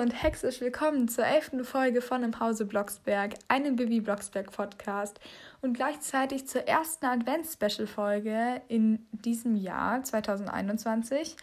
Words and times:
und 0.00 0.22
hexisch 0.22 0.62
willkommen 0.62 1.08
zur 1.08 1.26
elften 1.26 1.62
Folge 1.62 2.00
von 2.00 2.22
Im 2.22 2.40
Hause 2.40 2.64
Blocksberg, 2.64 3.34
einem 3.48 3.76
Bibi 3.76 4.00
Blocksberg 4.00 4.50
Podcast 4.50 5.20
und 5.60 5.74
gleichzeitig 5.74 6.46
zur 6.46 6.66
ersten 6.66 7.04
Advents-Special-Folge 7.04 8.62
in 8.68 9.06
diesem 9.12 9.56
Jahr 9.56 10.02
2021. 10.02 11.36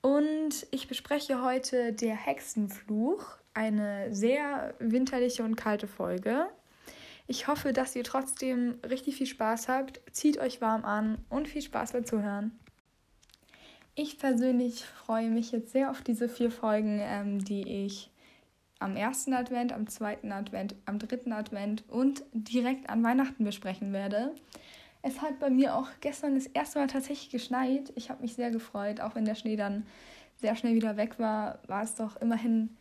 Und 0.00 0.66
ich 0.72 0.88
bespreche 0.88 1.40
heute 1.40 1.92
Der 1.92 2.16
Hexenfluch, 2.16 3.24
eine 3.54 4.12
sehr 4.12 4.74
winterliche 4.80 5.44
und 5.44 5.54
kalte 5.54 5.86
Folge. 5.86 6.48
Ich 7.28 7.46
hoffe, 7.46 7.72
dass 7.72 7.94
ihr 7.94 8.02
trotzdem 8.02 8.80
richtig 8.90 9.14
viel 9.14 9.28
Spaß 9.28 9.68
habt. 9.68 10.00
Zieht 10.10 10.38
euch 10.38 10.60
warm 10.60 10.84
an 10.84 11.18
und 11.28 11.46
viel 11.46 11.62
Spaß 11.62 11.92
beim 11.92 12.04
Zuhören. 12.04 12.58
Ich 13.96 14.18
persönlich 14.18 14.84
freue 14.84 15.30
mich 15.30 15.52
jetzt 15.52 15.70
sehr 15.70 15.88
auf 15.88 16.02
diese 16.02 16.28
vier 16.28 16.50
Folgen, 16.50 16.98
ähm, 17.00 17.44
die 17.44 17.84
ich 17.84 18.10
am 18.80 18.96
ersten 18.96 19.32
Advent, 19.32 19.72
am 19.72 19.86
zweiten 19.86 20.32
Advent, 20.32 20.74
am 20.84 20.98
dritten 20.98 21.32
Advent 21.32 21.84
und 21.88 22.24
direkt 22.32 22.90
an 22.90 23.04
Weihnachten 23.04 23.44
besprechen 23.44 23.92
werde. 23.92 24.34
Es 25.02 25.22
hat 25.22 25.38
bei 25.38 25.48
mir 25.48 25.76
auch 25.76 25.86
gestern 26.00 26.34
das 26.34 26.46
erste 26.46 26.80
Mal 26.80 26.88
tatsächlich 26.88 27.30
geschneit. 27.30 27.92
Ich 27.94 28.10
habe 28.10 28.22
mich 28.22 28.34
sehr 28.34 28.50
gefreut, 28.50 29.00
auch 29.00 29.14
wenn 29.14 29.26
der 29.26 29.36
Schnee 29.36 29.54
dann 29.54 29.86
sehr 30.38 30.56
schnell 30.56 30.74
wieder 30.74 30.96
weg 30.96 31.20
war, 31.20 31.60
war 31.68 31.84
es 31.84 31.94
doch 31.94 32.16
immerhin 32.16 32.76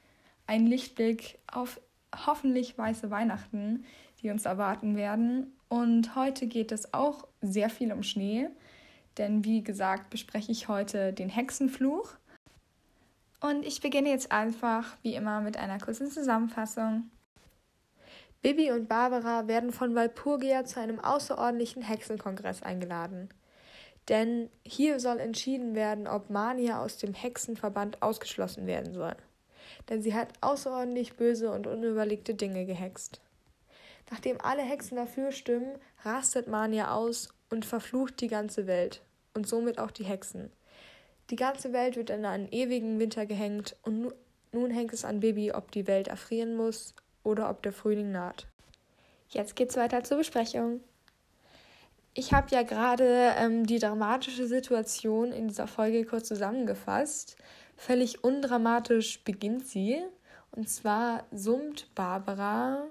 ein 0.47 0.65
Lichtblick 0.65 1.37
auf 1.51 1.79
hoffentlich 2.25 2.75
weiße 2.75 3.11
Weihnachten, 3.11 3.85
die 4.23 4.31
uns 4.31 4.45
erwarten 4.45 4.95
werden. 4.95 5.53
Und 5.69 6.15
heute 6.15 6.47
geht 6.47 6.71
es 6.71 6.91
auch 6.91 7.27
sehr 7.41 7.69
viel 7.69 7.93
um 7.93 8.01
Schnee 8.01 8.49
denn 9.17 9.45
wie 9.45 9.63
gesagt 9.63 10.09
bespreche 10.09 10.51
ich 10.51 10.67
heute 10.67 11.13
den 11.13 11.29
Hexenfluch. 11.29 12.09
Und 13.39 13.65
ich 13.65 13.81
beginne 13.81 14.09
jetzt 14.09 14.31
einfach 14.31 14.95
wie 15.01 15.15
immer 15.15 15.41
mit 15.41 15.57
einer 15.57 15.77
kurzen 15.77 16.09
Zusammenfassung. 16.09 17.09
Bibi 18.41 18.71
und 18.71 18.89
Barbara 18.89 19.47
werden 19.47 19.71
von 19.71 19.95
Walpurgia 19.95 20.65
zu 20.65 20.79
einem 20.79 20.99
außerordentlichen 20.99 21.81
Hexenkongress 21.81 22.61
eingeladen. 22.61 23.29
Denn 24.09 24.49
hier 24.65 24.99
soll 24.99 25.19
entschieden 25.19 25.75
werden, 25.75 26.07
ob 26.07 26.29
Mania 26.29 26.81
aus 26.81 26.97
dem 26.97 27.13
Hexenverband 27.13 28.01
ausgeschlossen 28.01 28.67
werden 28.67 28.93
soll. 28.93 29.15
Denn 29.89 30.01
sie 30.01 30.13
hat 30.13 30.33
außerordentlich 30.41 31.15
böse 31.15 31.51
und 31.51 31.67
unüberlegte 31.67 32.35
Dinge 32.35 32.65
gehext. 32.65 33.21
Nachdem 34.11 34.41
alle 34.41 34.61
Hexen 34.61 34.97
dafür 34.97 35.31
stimmen, 35.31 35.77
rastet 36.03 36.47
Mania 36.47 36.93
aus 36.93 37.33
und 37.53 37.65
verflucht 37.65 38.19
die 38.19 38.29
ganze 38.29 38.65
Welt 38.65 39.03
und 39.35 39.47
somit 39.47 39.77
auch 39.77 39.91
die 39.91 40.05
Hexen. 40.05 40.51
Die 41.29 41.35
ganze 41.35 41.71
Welt 41.71 41.95
wird 41.95 42.09
in 42.09 42.25
einen 42.25 42.51
ewigen 42.51 42.99
Winter 42.99 43.27
gehängt 43.27 43.75
und 43.83 44.01
nu 44.01 44.11
nun 44.51 44.69
hängt 44.69 44.93
es 44.93 45.05
an 45.05 45.19
Bibi, 45.19 45.51
ob 45.51 45.71
die 45.71 45.87
Welt 45.87 46.07
erfrieren 46.07 46.55
muss 46.55 46.93
oder 47.23 47.49
ob 47.49 47.63
der 47.63 47.73
Frühling 47.73 48.11
naht. 48.11 48.47
Jetzt 49.29 49.55
geht's 49.55 49.75
weiter 49.75 50.03
zur 50.03 50.17
Besprechung. 50.17 50.81
Ich 52.13 52.33
habe 52.33 52.47
ja 52.51 52.61
gerade 52.61 53.33
ähm, 53.37 53.65
die 53.65 53.79
dramatische 53.79 54.45
Situation 54.45 55.31
in 55.31 55.47
dieser 55.47 55.65
Folge 55.67 56.05
kurz 56.05 56.27
zusammengefasst. 56.27 57.35
Völlig 57.75 58.23
undramatisch 58.23 59.23
beginnt 59.23 59.67
sie. 59.67 60.03
Und 60.51 60.69
zwar 60.69 61.25
summt 61.31 61.87
Barbara 61.95 62.85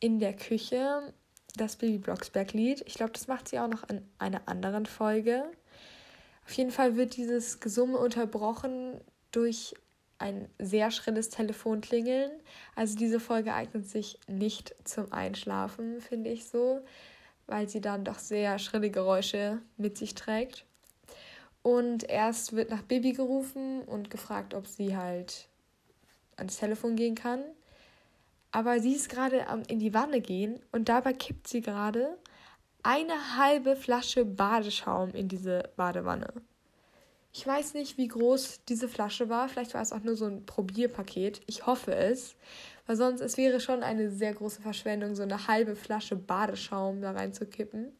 in 0.00 0.18
der 0.18 0.34
Küche 0.34 1.14
das 1.56 1.76
Baby 1.76 1.98
Blocksberg-Lied. 1.98 2.82
Ich 2.86 2.94
glaube, 2.94 3.12
das 3.12 3.28
macht 3.28 3.48
sie 3.48 3.58
auch 3.58 3.68
noch 3.68 3.88
in 3.88 4.02
einer 4.18 4.42
anderen 4.46 4.86
Folge. 4.86 5.44
Auf 6.44 6.52
jeden 6.52 6.70
Fall 6.70 6.96
wird 6.96 7.16
dieses 7.16 7.60
Gesumme 7.60 7.98
unterbrochen 7.98 9.00
durch 9.32 9.74
ein 10.18 10.48
sehr 10.58 10.90
schrilles 10.90 11.28
Telefonklingeln. 11.30 12.30
Also 12.74 12.96
diese 12.96 13.20
Folge 13.20 13.52
eignet 13.54 13.88
sich 13.88 14.18
nicht 14.28 14.74
zum 14.84 15.12
Einschlafen, 15.12 16.00
finde 16.00 16.30
ich 16.30 16.46
so, 16.48 16.80
weil 17.46 17.68
sie 17.68 17.80
dann 17.80 18.04
doch 18.04 18.18
sehr 18.18 18.58
schrille 18.58 18.90
Geräusche 18.90 19.60
mit 19.76 19.98
sich 19.98 20.14
trägt. 20.14 20.64
Und 21.62 22.08
erst 22.08 22.54
wird 22.54 22.70
nach 22.70 22.82
Bibi 22.82 23.12
gerufen 23.12 23.82
und 23.82 24.08
gefragt, 24.10 24.54
ob 24.54 24.68
sie 24.68 24.96
halt 24.96 25.48
ans 26.36 26.58
Telefon 26.58 26.96
gehen 26.96 27.16
kann. 27.16 27.42
Aber 28.56 28.80
sie 28.80 28.94
ist 28.94 29.10
gerade 29.10 29.48
am 29.48 29.64
in 29.68 29.80
die 29.80 29.92
Wanne 29.92 30.22
gehen 30.22 30.60
und 30.72 30.88
dabei 30.88 31.12
kippt 31.12 31.46
sie 31.46 31.60
gerade 31.60 32.16
eine 32.82 33.36
halbe 33.36 33.76
Flasche 33.76 34.24
Badeschaum 34.24 35.10
in 35.10 35.28
diese 35.28 35.68
Badewanne. 35.76 36.32
Ich 37.34 37.46
weiß 37.46 37.74
nicht, 37.74 37.98
wie 37.98 38.08
groß 38.08 38.64
diese 38.66 38.88
Flasche 38.88 39.28
war. 39.28 39.50
Vielleicht 39.50 39.74
war 39.74 39.82
es 39.82 39.92
auch 39.92 40.02
nur 40.02 40.16
so 40.16 40.24
ein 40.24 40.46
Probierpaket. 40.46 41.42
Ich 41.46 41.66
hoffe 41.66 41.94
es. 41.94 42.34
Weil 42.86 42.96
sonst 42.96 43.20
es 43.20 43.36
wäre 43.36 43.60
schon 43.60 43.82
eine 43.82 44.10
sehr 44.10 44.32
große 44.32 44.62
Verschwendung, 44.62 45.14
so 45.14 45.22
eine 45.22 45.48
halbe 45.48 45.76
Flasche 45.76 46.16
Badeschaum 46.16 47.02
da 47.02 47.10
reinzukippen. 47.10 47.92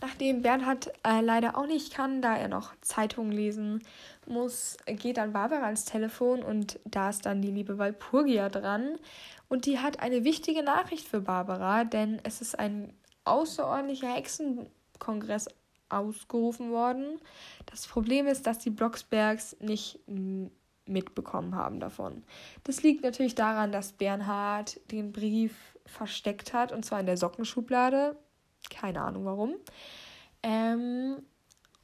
Nachdem 0.00 0.42
Bernhard 0.42 0.92
äh, 1.06 1.20
leider 1.20 1.56
auch 1.56 1.66
nicht 1.66 1.94
kann, 1.94 2.22
da 2.22 2.36
er 2.36 2.48
noch 2.48 2.72
Zeitungen 2.80 3.32
lesen 3.32 3.82
muss, 4.26 4.76
geht 4.86 5.16
dann 5.16 5.32
Barbara 5.32 5.64
ans 5.64 5.84
Telefon 5.84 6.42
und 6.42 6.78
da 6.84 7.10
ist 7.10 7.26
dann 7.26 7.42
die 7.42 7.50
liebe 7.50 7.78
Walpurgia 7.78 8.48
dran. 8.48 8.96
Und 9.48 9.66
die 9.66 9.78
hat 9.78 10.00
eine 10.00 10.24
wichtige 10.24 10.62
Nachricht 10.62 11.06
für 11.06 11.20
Barbara, 11.20 11.84
denn 11.84 12.20
es 12.24 12.40
ist 12.40 12.58
ein 12.58 12.92
außerordentlicher 13.24 14.12
Hexenkongress 14.12 15.48
ausgerufen 15.88 16.70
worden. 16.70 17.20
Das 17.66 17.86
Problem 17.86 18.26
ist, 18.26 18.46
dass 18.46 18.58
die 18.58 18.70
Blocksbergs 18.70 19.56
nicht 19.60 20.00
mitbekommen 20.86 21.54
haben 21.54 21.80
davon. 21.80 22.24
Das 22.64 22.82
liegt 22.82 23.02
natürlich 23.02 23.34
daran, 23.34 23.72
dass 23.72 23.92
Bernhard 23.92 24.80
den 24.90 25.12
Brief 25.12 25.54
versteckt 25.84 26.52
hat, 26.52 26.72
und 26.72 26.84
zwar 26.84 27.00
in 27.00 27.06
der 27.06 27.16
Sockenschublade. 27.16 28.16
Keine 28.70 29.00
Ahnung 29.02 29.24
warum. 29.24 29.54
Ähm, 30.42 31.22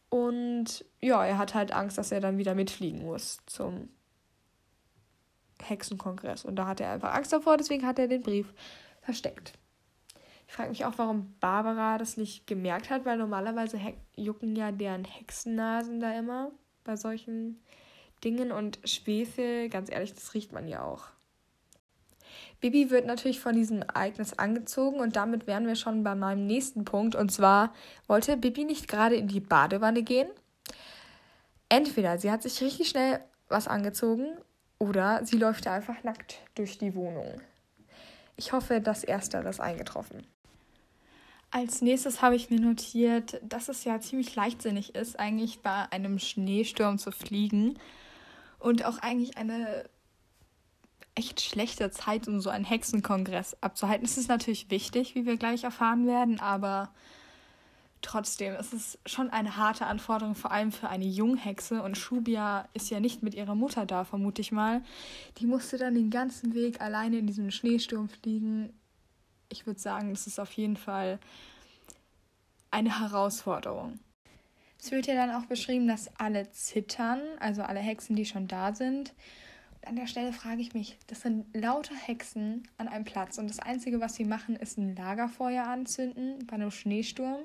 und 0.09 0.85
ja, 1.01 1.25
er 1.25 1.39
hat 1.39 1.55
halt 1.55 1.73
Angst, 1.73 1.99
dass 1.99 2.13
er 2.13 2.21
dann 2.21 2.39
wieder 2.39 2.55
mitfliegen 2.55 3.03
muss 3.03 3.39
zum 3.47 3.89
Hexenkongress. 5.63 6.45
Und 6.45 6.57
da 6.57 6.67
hat 6.67 6.81
er 6.81 6.93
einfach 6.93 7.15
Angst 7.15 7.33
davor, 7.33 7.57
deswegen 7.57 7.87
hat 7.87 7.99
er 7.99 8.09
den 8.09 8.23
Brief 8.23 8.53
versteckt. 9.01 9.55
Ich 10.47 10.53
frage 10.55 10.69
mich 10.69 10.85
auch, 10.85 10.99
warum 10.99 11.35
Barbara 11.41 11.97
das 11.97 12.19
nicht 12.19 12.47
gemerkt 12.47 12.91
hat, 12.91 13.07
weil 13.07 13.17
normalerweise 13.17 13.81
jucken 14.15 14.55
ja 14.55 14.71
deren 14.71 15.05
Hexennasen 15.05 15.99
da 15.99 16.13
immer 16.19 16.51
bei 16.85 16.97
solchen 16.97 17.63
Dingen 18.23 18.53
und 18.53 18.79
Schwefel, 18.85 19.69
ganz 19.71 19.91
ehrlich, 19.91 20.15
das 20.15 20.35
riecht 20.35 20.53
man 20.53 20.69
ja 20.69 20.85
auch. 20.85 21.07
Bibi 22.61 22.91
wird 22.91 23.07
natürlich 23.07 23.41
von 23.41 23.55
diesem 23.55 23.83
Ereignis 23.83 24.35
angezogen 24.35 25.01
und 25.01 25.17
damit 25.17 25.47
wären 25.47 25.67
wir 25.67 25.77
schon 25.77 26.05
bei 26.05 26.15
meinem 26.15 26.47
nächsten 26.47 26.85
Punkt 26.85 27.15
und 27.15 27.31
zwar 27.31 27.73
wollte 28.07 28.37
Bibi 28.37 28.65
nicht 28.65 28.89
gerade 28.89 29.17
in 29.17 29.29
die 29.29 29.41
Badewanne 29.41 30.03
gehen. 30.03 30.29
Entweder 31.69 32.19
sie 32.19 32.31
hat 32.31 32.43
sich 32.43 32.61
richtig 32.61 32.89
schnell 32.89 33.21
was 33.49 33.69
angezogen 33.69 34.37
oder 34.79 35.25
sie 35.25 35.39
läuft 35.39 35.67
einfach 35.67 36.03
nackt 36.03 36.39
durch 36.55 36.79
die 36.79 36.95
Wohnung. 36.95 37.41
Ich 38.37 38.53
hoffe, 38.53 38.81
das 38.81 39.05
Erste 39.05 39.39
ist 39.39 39.61
eingetroffen. 39.61 40.27
Als 41.51 41.83
nächstes 41.83 42.23
habe 42.23 42.35
ich 42.35 42.49
mir 42.49 42.61
notiert, 42.61 43.39
dass 43.43 43.69
es 43.69 43.85
ja 43.85 44.01
ziemlich 44.01 44.35
leichtsinnig 44.35 44.95
ist, 44.95 45.21
eigentlich 45.21 45.61
bei 45.61 45.87
einem 45.93 46.19
Schneesturm 46.19 46.99
zu 46.99 47.13
fliegen 47.13 47.79
und 48.59 48.87
auch 48.87 48.99
eigentlich 48.99 49.37
eine 49.37 49.85
echt 51.15 51.41
schlechte 51.41 51.91
Zeit, 51.91 52.29
um 52.29 52.41
so 52.41 52.51
einen 52.51 52.65
Hexenkongress 52.65 53.57
abzuhalten. 53.61 54.05
Es 54.05 54.17
ist 54.17 54.29
natürlich 54.29 54.71
wichtig, 54.71 55.15
wie 55.15 55.27
wir 55.27 55.37
gleich 55.37 55.65
erfahren 55.65 56.07
werden, 56.07 56.41
aber 56.41 56.91
Trotzdem 58.03 58.55
ist 58.55 58.73
es 58.73 58.99
schon 59.07 59.31
eine 59.31 59.57
harte 59.57 59.87
Anforderung, 59.87 60.35
vor 60.35 60.51
allem 60.51 60.73
für 60.73 60.89
eine 60.89 61.05
Junghexe. 61.05 61.83
Und 61.83 61.97
Shubia 61.97 62.69
ist 62.75 62.91
ja 62.91 62.99
nicht 62.99 63.23
mit 63.23 63.35
ihrer 63.35 63.55
Mutter 63.55 63.87
da, 63.87 64.05
vermute 64.05 64.43
ich 64.43 64.51
mal. 64.51 64.83
Die 65.39 65.47
musste 65.47 65.79
dann 65.79 65.95
den 65.95 66.11
ganzen 66.11 66.53
Weg 66.55 66.81
alleine 66.81 67.19
in 67.19 67.29
diesem 67.29 67.53
Schneesturm 67.53 68.09
fliegen. 68.09 68.73
Ich 69.49 69.67
würde 69.67 69.79
sagen, 69.79 70.11
das 70.11 70.27
ist 70.27 70.41
auf 70.41 70.51
jeden 70.53 70.77
Fall 70.77 71.21
eine 72.73 73.01
Herausforderung. 73.01 74.01
Es 74.81 74.91
wird 74.91 75.07
ja 75.07 75.15
dann 75.15 75.31
auch 75.31 75.47
beschrieben, 75.47 75.87
dass 75.87 76.11
alle 76.19 76.51
zittern, 76.51 77.21
also 77.39 77.63
alle 77.63 77.81
Hexen, 77.81 78.17
die 78.17 78.27
schon 78.27 78.49
da 78.49 78.75
sind. 78.75 79.15
An 79.85 79.97
der 79.97 80.07
Stelle 80.07 80.33
frage 80.33 80.61
ich 80.61 80.75
mich, 80.75 80.97
das 81.09 81.23
sind 81.23 81.47
lauter 81.55 81.95
Hexen 81.95 82.69
an 82.79 82.89
einem 82.89 83.05
Platz 83.05 83.39
und 83.39 83.51
das 83.51 83.59
Einzige, 83.59 84.01
was 84.01 84.15
sie 84.15 84.25
machen, 84.25 84.55
ist 84.57 84.79
ein 84.79 84.95
Lagerfeuer 84.95 85.65
anzünden 85.65 86.47
bei 86.47 86.55
einem 86.55 86.71
Schneesturm. 86.71 87.41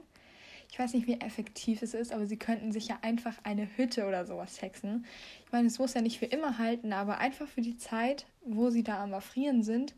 Ich 0.70 0.78
weiß 0.78 0.94
nicht, 0.94 1.08
wie 1.08 1.20
effektiv 1.20 1.82
es 1.82 1.94
ist, 1.94 2.12
aber 2.12 2.28
sie 2.28 2.38
könnten 2.38 2.72
sich 2.72 2.90
ja 2.90 3.00
einfach 3.02 3.36
eine 3.44 3.68
Hütte 3.78 4.06
oder 4.06 4.26
sowas 4.26 4.62
hexen. 4.62 5.06
Ich 5.46 5.52
meine, 5.52 5.68
es 5.68 5.80
muss 5.80 5.94
ja 5.94 6.02
nicht 6.02 6.20
für 6.20 6.26
immer 6.26 6.58
halten, 6.58 6.94
aber 6.94 7.18
einfach 7.18 7.48
für 7.48 7.62
die 7.62 7.78
Zeit, 7.78 8.28
wo 8.46 8.70
sie 8.70 8.84
da 8.84 9.02
am 9.02 9.14
Erfrieren 9.14 9.64
sind, 9.64 9.96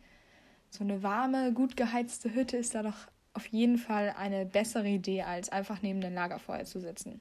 so 0.70 0.84
eine 0.84 1.04
warme, 1.04 1.52
gut 1.52 1.76
geheizte 1.76 2.34
Hütte 2.34 2.58
ist 2.58 2.76
da 2.76 2.84
doch 2.84 3.08
auf 3.34 3.48
jeden 3.48 3.78
Fall 3.78 4.14
eine 4.18 4.46
bessere 4.46 4.88
Idee, 4.88 5.24
als 5.24 5.50
einfach 5.50 5.82
neben 5.82 6.02
dem 6.02 6.14
Lagerfeuer 6.14 6.66
zu 6.66 6.80
sitzen. 6.80 7.20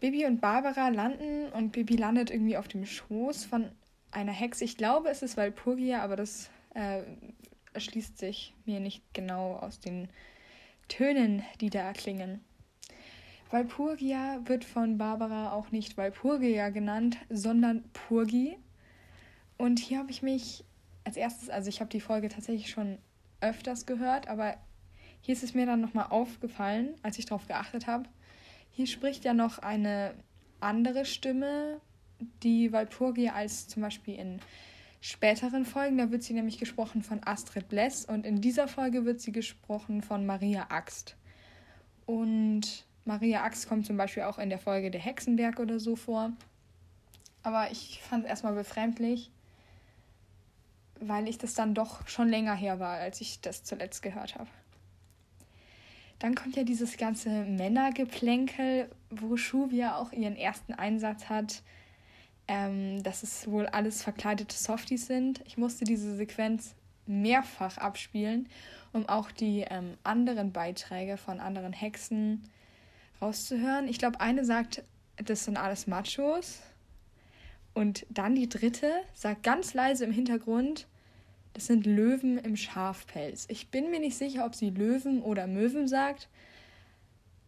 Bibi 0.00 0.26
und 0.26 0.40
Barbara 0.40 0.88
landen 0.88 1.50
und 1.52 1.72
Bibi 1.72 1.96
landet 1.96 2.30
irgendwie 2.30 2.56
auf 2.56 2.68
dem 2.68 2.86
Schoß 2.86 3.44
von 3.44 3.70
einer 4.10 4.32
Hexe. 4.32 4.64
Ich 4.64 4.76
glaube, 4.76 5.08
es 5.08 5.22
ist 5.22 5.36
Walpurgia, 5.36 6.02
aber 6.02 6.16
das 6.16 6.50
äh, 6.74 7.02
erschließt 7.72 8.18
sich 8.18 8.54
mir 8.64 8.80
nicht 8.80 9.02
genau 9.12 9.56
aus 9.56 9.80
den 9.80 10.08
Tönen, 10.88 11.42
die 11.60 11.70
da 11.70 11.80
erklingen. 11.80 12.40
Walpurgia 13.50 14.40
wird 14.44 14.64
von 14.64 14.98
Barbara 14.98 15.52
auch 15.52 15.70
nicht 15.70 15.96
Walpurgia 15.96 16.68
genannt, 16.68 17.16
sondern 17.30 17.82
Purgi. 17.92 18.58
Und 19.56 19.78
hier 19.78 19.98
habe 19.98 20.10
ich 20.10 20.22
mich 20.22 20.64
als 21.04 21.16
erstes, 21.16 21.48
also 21.48 21.68
ich 21.68 21.80
habe 21.80 21.90
die 21.90 22.00
Folge 22.00 22.28
tatsächlich 22.28 22.70
schon 22.70 22.98
öfters 23.40 23.86
gehört, 23.86 24.28
aber 24.28 24.56
hier 25.20 25.32
ist 25.32 25.42
es 25.42 25.54
mir 25.54 25.66
dann 25.66 25.80
nochmal 25.80 26.06
aufgefallen, 26.10 26.94
als 27.02 27.18
ich 27.18 27.26
darauf 27.26 27.46
geachtet 27.46 27.86
habe. 27.86 28.08
Hier 28.78 28.86
spricht 28.86 29.24
ja 29.24 29.34
noch 29.34 29.58
eine 29.58 30.14
andere 30.60 31.04
Stimme, 31.04 31.80
die 32.44 32.70
Walpurgia 32.70 33.32
als 33.32 33.66
zum 33.66 33.82
Beispiel 33.82 34.14
in 34.14 34.38
späteren 35.00 35.64
Folgen, 35.64 35.98
da 35.98 36.12
wird 36.12 36.22
sie 36.22 36.32
nämlich 36.32 36.58
gesprochen 36.58 37.02
von 37.02 37.20
Astrid 37.24 37.68
Bless 37.68 38.04
und 38.04 38.24
in 38.24 38.40
dieser 38.40 38.68
Folge 38.68 39.04
wird 39.04 39.20
sie 39.20 39.32
gesprochen 39.32 40.00
von 40.00 40.26
Maria 40.26 40.66
Axt. 40.68 41.16
Und 42.06 42.86
Maria 43.04 43.42
Axt 43.42 43.68
kommt 43.68 43.84
zum 43.84 43.96
Beispiel 43.96 44.22
auch 44.22 44.38
in 44.38 44.48
der 44.48 44.60
Folge 44.60 44.92
Der 44.92 45.00
Hexenberg 45.00 45.58
oder 45.58 45.80
so 45.80 45.96
vor. 45.96 46.30
Aber 47.42 47.72
ich 47.72 48.00
fand 48.00 48.26
es 48.26 48.30
erstmal 48.30 48.54
befremdlich, 48.54 49.32
weil 51.00 51.26
ich 51.26 51.38
das 51.38 51.54
dann 51.54 51.74
doch 51.74 52.06
schon 52.06 52.28
länger 52.28 52.54
her 52.54 52.78
war, 52.78 52.98
als 52.98 53.20
ich 53.20 53.40
das 53.40 53.64
zuletzt 53.64 54.04
gehört 54.04 54.36
habe. 54.36 54.50
Dann 56.18 56.34
kommt 56.34 56.56
ja 56.56 56.64
dieses 56.64 56.96
ganze 56.96 57.28
Männergeplänkel, 57.28 58.90
wo 59.10 59.36
Shuvia 59.36 59.96
auch 59.96 60.12
ihren 60.12 60.36
ersten 60.36 60.74
Einsatz 60.74 61.28
hat, 61.28 61.62
ähm, 62.48 63.02
dass 63.02 63.22
es 63.22 63.48
wohl 63.48 63.66
alles 63.66 64.02
verkleidete 64.02 64.56
Softies 64.56 65.06
sind. 65.06 65.42
Ich 65.46 65.58
musste 65.58 65.84
diese 65.84 66.16
Sequenz 66.16 66.74
mehrfach 67.06 67.78
abspielen, 67.78 68.48
um 68.92 69.08
auch 69.08 69.30
die 69.30 69.64
ähm, 69.68 69.94
anderen 70.02 70.52
Beiträge 70.52 71.16
von 71.16 71.40
anderen 71.40 71.72
Hexen 71.72 72.48
rauszuhören. 73.22 73.88
Ich 73.88 73.98
glaube, 73.98 74.20
eine 74.20 74.44
sagt, 74.44 74.82
das 75.16 75.44
sind 75.44 75.56
alles 75.56 75.86
Machos. 75.86 76.60
Und 77.74 78.06
dann 78.10 78.34
die 78.34 78.48
dritte 78.48 78.90
sagt 79.14 79.44
ganz 79.44 79.74
leise 79.74 80.04
im 80.04 80.12
Hintergrund, 80.12 80.88
das 81.58 81.66
sind 81.66 81.86
Löwen 81.86 82.38
im 82.38 82.54
Schafpelz. 82.54 83.46
Ich 83.50 83.68
bin 83.68 83.90
mir 83.90 83.98
nicht 83.98 84.16
sicher, 84.16 84.46
ob 84.46 84.54
sie 84.54 84.70
Löwen 84.70 85.20
oder 85.20 85.48
Möwen 85.48 85.88
sagt. 85.88 86.28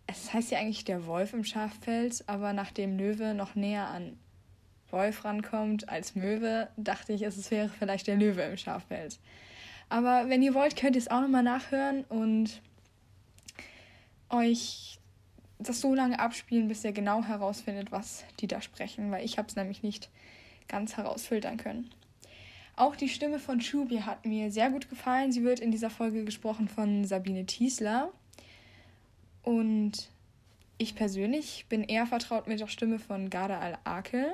Es 0.08 0.32
heißt 0.32 0.50
ja 0.50 0.58
eigentlich 0.58 0.84
der 0.84 1.06
Wolf 1.06 1.32
im 1.32 1.44
Schafpelz, 1.44 2.24
aber 2.26 2.52
nachdem 2.52 2.98
Löwe 2.98 3.34
noch 3.34 3.54
näher 3.54 3.86
an 3.86 4.18
Wolf 4.90 5.24
rankommt 5.24 5.88
als 5.88 6.16
Möwe, 6.16 6.66
dachte 6.76 7.12
ich, 7.12 7.22
es 7.22 7.52
wäre 7.52 7.68
vielleicht 7.68 8.08
der 8.08 8.16
Löwe 8.16 8.42
im 8.42 8.56
Schafpelz. 8.56 9.20
Aber 9.88 10.28
wenn 10.28 10.42
ihr 10.42 10.54
wollt, 10.54 10.74
könnt 10.74 10.96
ihr 10.96 11.02
es 11.02 11.08
auch 11.08 11.20
nochmal 11.20 11.44
nachhören 11.44 12.02
und 12.08 12.62
euch 14.28 14.98
das 15.60 15.80
so 15.80 15.94
lange 15.94 16.18
abspielen, 16.18 16.66
bis 16.66 16.82
ihr 16.82 16.90
genau 16.90 17.22
herausfindet, 17.22 17.92
was 17.92 18.24
die 18.40 18.48
da 18.48 18.60
sprechen, 18.60 19.12
weil 19.12 19.24
ich 19.24 19.38
habe 19.38 19.46
es 19.46 19.54
nämlich 19.54 19.84
nicht 19.84 20.10
ganz 20.66 20.96
herausfiltern 20.96 21.58
können. 21.58 21.92
Auch 22.80 22.96
die 22.96 23.10
Stimme 23.10 23.38
von 23.38 23.60
Shubi 23.60 23.98
hat 23.98 24.24
mir 24.24 24.50
sehr 24.50 24.70
gut 24.70 24.88
gefallen. 24.88 25.32
Sie 25.32 25.44
wird 25.44 25.60
in 25.60 25.70
dieser 25.70 25.90
Folge 25.90 26.24
gesprochen 26.24 26.66
von 26.66 27.04
Sabine 27.04 27.44
Thiesler. 27.44 28.10
Und 29.42 30.08
ich 30.78 30.94
persönlich 30.94 31.66
bin 31.68 31.84
eher 31.84 32.06
vertraut 32.06 32.46
mit 32.46 32.58
der 32.58 32.68
Stimme 32.68 32.98
von 32.98 33.28
Garda 33.28 33.58
Al-Akel 33.58 34.32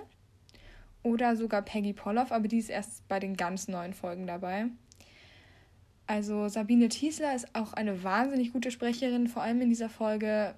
oder 1.03 1.35
sogar 1.35 1.63
Peggy 1.63 1.93
Polloff, 1.93 2.31
aber 2.31 2.47
die 2.47 2.59
ist 2.59 2.71
erst 2.71 3.09
bei 3.09 3.19
den 3.19 3.37
ganz 3.37 3.67
neuen 3.67 3.95
Folgen 3.95 4.29
dabei. 4.29 4.67
Also 6.07 6.47
Sabine 6.47 6.89
Thiesler 6.89 7.35
ist 7.35 7.53
auch 7.53 7.73
eine 7.73 8.05
wahnsinnig 8.05 8.53
gute 8.53 8.71
Sprecherin, 8.71 9.27
vor 9.27 9.43
allem 9.43 9.61
in 9.61 9.71
dieser 9.71 9.89
Folge 9.89 10.55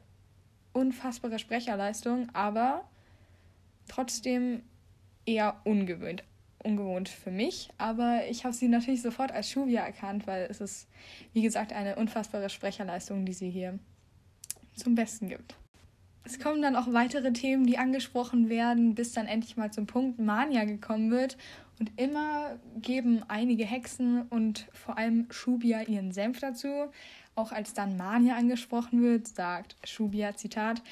unfassbare 0.75 1.39
Sprecherleistung, 1.39 2.29
aber 2.35 2.87
trotzdem 3.89 4.61
eher 5.25 5.63
ungewöhnt. 5.65 6.23
Ungewohnt 6.63 7.09
für 7.09 7.31
mich, 7.31 7.71
aber 7.79 8.23
ich 8.29 8.45
habe 8.45 8.55
sie 8.55 8.69
natürlich 8.69 9.01
sofort 9.01 9.31
als 9.31 9.49
Shuvia 9.49 9.83
erkannt, 9.83 10.27
weil 10.27 10.49
es 10.51 10.61
ist, 10.61 10.89
wie 11.33 11.43
gesagt, 11.43 11.73
eine 11.73 11.97
unfassbare 11.97 12.51
Sprecherleistung, 12.51 13.25
die 13.25 13.33
sie 13.33 13.51
hier 13.51 13.79
zum 14.75 14.95
Besten 14.95 15.29
gibt. 15.29 15.55
Es 16.25 16.39
kommen 16.39 16.61
dann 16.61 16.77
auch 16.77 16.93
weitere 16.93 17.33
Themen, 17.33 17.67
die 17.67 17.79
angesprochen 17.79 18.51
werden, 18.51 18.95
bis 18.95 19.13
dann 19.13 19.27
endlich 19.27 19.57
mal 19.57 19.73
zum 19.73 19.87
Punkt 19.87 20.19
Mania 20.19 20.65
gekommen 20.65 21.11
wird. 21.11 21.39
Und 21.79 21.93
immer 21.97 22.59
geben 22.77 23.23
einige 23.29 23.65
Hexen 23.65 24.23
und 24.29 24.67
vor 24.73 24.99
allem 24.99 25.27
Shubia 25.31 25.83
ihren 25.83 26.13
Senf 26.13 26.41
dazu. 26.41 26.91
Auch 27.35 27.53
als 27.53 27.73
dann 27.73 27.97
Mania 27.97 28.37
angesprochen 28.37 29.01
wird, 29.01 29.27
sagt 29.29 29.77
Shubia, 29.89 30.35
Zitat, 30.35 30.83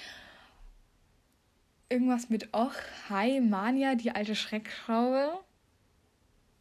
irgendwas 1.89 2.31
mit 2.31 2.55
Och, 2.55 2.73
hi, 3.11 3.41
Mania, 3.41 3.95
die 3.95 4.13
alte 4.13 4.35
Schreckschraube. 4.35 5.39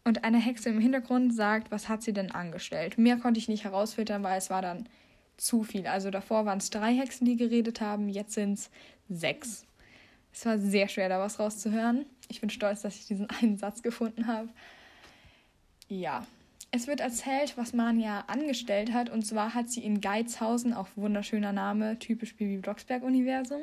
Und 0.06 0.24
eine 0.24 0.38
Hexe 0.38 0.69
im 0.69 0.80
Hintergrund 0.80 1.34
sagt, 1.34 1.72
was 1.72 1.90
hat 1.90 2.04
sie 2.04 2.13
denn 2.13 2.31
angestellt? 2.31 3.00
Mehr 3.00 3.18
konnte 3.18 3.40
ich 3.40 3.50
nicht 3.50 3.63
herausfiltern, 3.63 4.22
weil 4.22 4.38
es 4.38 4.52
war 4.52 4.62
dann 4.62 4.88
zu 5.36 5.63
viel. 5.63 5.88
Also 5.88 6.12
davor 6.12 6.46
waren 6.46 6.60
es 6.60 6.69
drei 6.69 6.94
Hexen, 6.94 7.25
die 7.25 7.36
geredet 7.36 7.81
haben, 7.81 8.07
jetzt 8.07 8.34
sind 8.34 8.54
es 8.54 8.69
sechs. 9.10 9.66
Es 10.31 10.46
war 10.46 10.60
sehr 10.60 10.88
schwer, 10.90 11.10
da 11.10 11.19
was 11.19 11.40
rauszuhören. 11.40 12.06
Ich 12.30 12.40
bin 12.40 12.52
stolz, 12.52 12.84
dass 12.84 12.96
ich 12.96 13.07
diesen 13.07 13.28
einen 13.42 13.57
Satz 13.57 13.81
gefunden 13.81 14.28
habe. 14.28 14.50
Ja, 15.90 16.25
es 16.69 16.88
wird 16.88 17.00
erzählt, 17.00 17.57
was 17.57 17.74
Mania 17.74 18.25
angestellt 18.28 18.94
hat. 18.94 19.10
Und 19.10 19.25
zwar 19.25 19.56
hat 19.56 19.69
sie 19.69 19.84
in 19.84 20.02
Geizhausen, 20.02 20.74
auch 20.74 20.88
wunderschöner 20.96 21.52
Name, 21.52 21.98
typisch 21.98 22.36
Bibi 22.36 22.57
Blocksberg-Universum, 22.57 23.62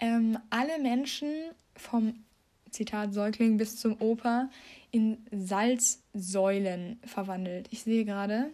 ähm, 0.00 0.38
alle 0.50 0.78
Menschen 0.80 1.30
vom 1.76 2.14
Zitat 2.70 3.12
Säugling 3.12 3.56
bis 3.56 3.76
zum 3.76 4.00
Opa 4.00 4.48
in 4.90 5.18
Salzsäulen 5.30 6.98
verwandelt. 7.04 7.68
Ich 7.70 7.82
sehe 7.82 8.04
gerade, 8.04 8.50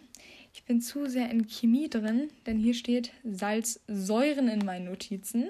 ich 0.53 0.63
bin 0.63 0.81
zu 0.81 1.07
sehr 1.09 1.29
in 1.29 1.47
Chemie 1.47 1.89
drin, 1.89 2.29
denn 2.45 2.57
hier 2.57 2.73
steht 2.73 3.11
Salzsäuren 3.23 4.47
in 4.47 4.65
meinen 4.65 4.85
Notizen. 4.85 5.49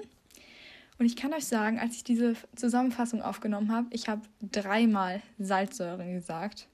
Und 0.98 1.06
ich 1.06 1.16
kann 1.16 1.34
euch 1.34 1.44
sagen, 1.44 1.78
als 1.78 1.96
ich 1.96 2.04
diese 2.04 2.34
Zusammenfassung 2.54 3.22
aufgenommen 3.22 3.70
habe, 3.70 3.88
ich 3.90 4.08
habe 4.08 4.22
dreimal 4.40 5.22
Salzsäuren 5.38 6.14
gesagt 6.14 6.68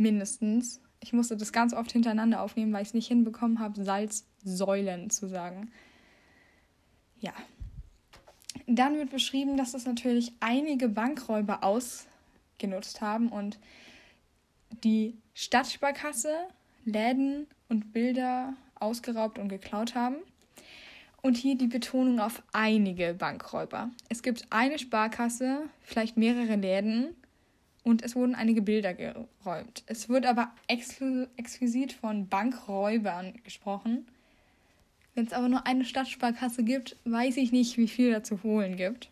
mindestens. 0.00 0.80
Ich 1.00 1.12
musste 1.12 1.36
das 1.36 1.52
ganz 1.52 1.72
oft 1.72 1.92
hintereinander 1.92 2.42
aufnehmen, 2.42 2.72
weil 2.72 2.82
ich 2.82 2.88
es 2.88 2.94
nicht 2.94 3.08
hinbekommen 3.08 3.60
habe, 3.60 3.84
Salzsäulen 3.84 5.10
zu 5.10 5.28
sagen. 5.28 5.70
Ja. 7.20 7.32
Dann 8.66 8.96
wird 8.96 9.10
beschrieben, 9.10 9.56
dass 9.56 9.72
das 9.72 9.86
natürlich 9.86 10.32
einige 10.40 10.88
Bankräuber 10.88 11.62
ausgenutzt 12.60 13.00
haben 13.00 13.28
und 13.28 13.58
die 14.84 15.14
Stadtsparkasse, 15.34 16.34
Läden 16.84 17.46
und 17.68 17.92
Bilder 17.92 18.54
ausgeraubt 18.78 19.38
und 19.38 19.48
geklaut 19.48 19.94
haben. 19.94 20.16
Und 21.22 21.36
hier 21.36 21.56
die 21.56 21.66
Betonung 21.66 22.18
auf 22.20 22.42
einige 22.52 23.12
Bankräuber. 23.12 23.90
Es 24.08 24.22
gibt 24.22 24.46
eine 24.50 24.78
Sparkasse, 24.78 25.68
vielleicht 25.82 26.16
mehrere 26.16 26.56
Läden 26.56 27.08
und 27.82 28.02
es 28.02 28.16
wurden 28.16 28.34
einige 28.34 28.62
Bilder 28.62 28.94
geräumt. 28.94 29.82
Es 29.86 30.08
wird 30.08 30.24
aber 30.24 30.50
exklu 30.66 31.26
exquisit 31.36 31.92
von 31.92 32.28
Bankräubern 32.28 33.34
gesprochen. 33.44 34.06
Wenn 35.14 35.26
es 35.26 35.32
aber 35.34 35.48
nur 35.48 35.66
eine 35.66 35.84
Stadtsparkasse 35.84 36.62
gibt, 36.64 36.96
weiß 37.04 37.36
ich 37.36 37.52
nicht, 37.52 37.76
wie 37.76 37.88
viel 37.88 38.12
da 38.12 38.22
zu 38.22 38.42
holen 38.42 38.76
gibt. 38.76 39.10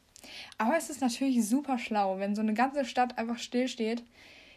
Aber 0.56 0.76
es 0.76 0.90
ist 0.90 1.00
natürlich 1.00 1.46
super 1.46 1.78
schlau, 1.78 2.18
wenn 2.18 2.34
so 2.34 2.42
eine 2.42 2.54
ganze 2.54 2.84
Stadt 2.84 3.18
einfach 3.18 3.38
stillsteht, 3.38 4.02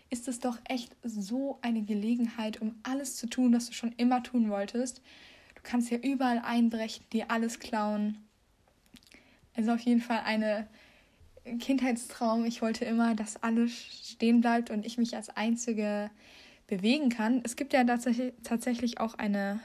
ist 0.10 0.28
es 0.28 0.40
doch 0.40 0.58
echt 0.68 0.96
so 1.04 1.58
eine 1.62 1.82
Gelegenheit, 1.84 2.62
um 2.62 2.76
alles 2.84 3.16
zu 3.16 3.28
tun, 3.28 3.54
was 3.54 3.68
du 3.68 3.74
schon 3.74 3.94
immer 3.98 4.22
tun 4.24 4.50
wolltest. 4.50 5.02
Du 5.56 5.62
kannst 5.64 5.90
ja 5.90 5.98
überall 5.98 6.40
einbrechen, 6.40 7.06
dir 7.14 7.32
alles 7.32 7.60
klauen. 7.60 8.18
Also 9.56 9.72
auf 9.72 9.82
jeden 9.82 10.02
Fall 10.02 10.22
eine 10.26 10.68
Kindheitstraum. 11.60 12.46
Ich 12.46 12.62
wollte 12.62 12.86
immer, 12.86 13.16
dass 13.16 13.42
alles 13.42 13.72
stehen 13.74 14.42
bleibt 14.42 14.70
und 14.70 14.86
ich 14.86 14.98
mich 14.98 15.16
als 15.16 15.30
Einzige 15.30 16.12
bewegen 16.68 17.10
kann. 17.10 17.42
Es 17.44 17.56
gibt 17.56 17.74
ja 17.74 17.84
tatsächlich 17.84 19.00
auch 19.00 19.16
eine 19.16 19.60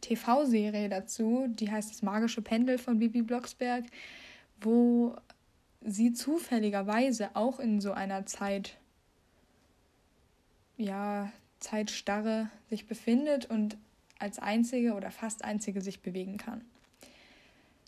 TV-Serie 0.00 0.88
dazu, 0.88 1.46
die 1.48 1.70
heißt 1.70 1.90
Das 1.90 2.02
magische 2.02 2.42
Pendel 2.42 2.78
von 2.78 2.98
Bibi 2.98 3.22
Blocksberg, 3.22 3.84
wo 4.60 5.16
sie 5.80 6.12
zufälligerweise 6.12 7.30
auch 7.34 7.58
in 7.58 7.80
so 7.80 7.92
einer 7.92 8.26
Zeit, 8.26 8.76
ja, 10.76 11.32
Zeitstarre 11.58 12.48
sich 12.70 12.86
befindet 12.86 13.46
und 13.46 13.76
als 14.18 14.38
einzige 14.38 14.94
oder 14.94 15.10
fast 15.10 15.44
einzige 15.44 15.80
sich 15.80 16.00
bewegen 16.00 16.36
kann. 16.36 16.62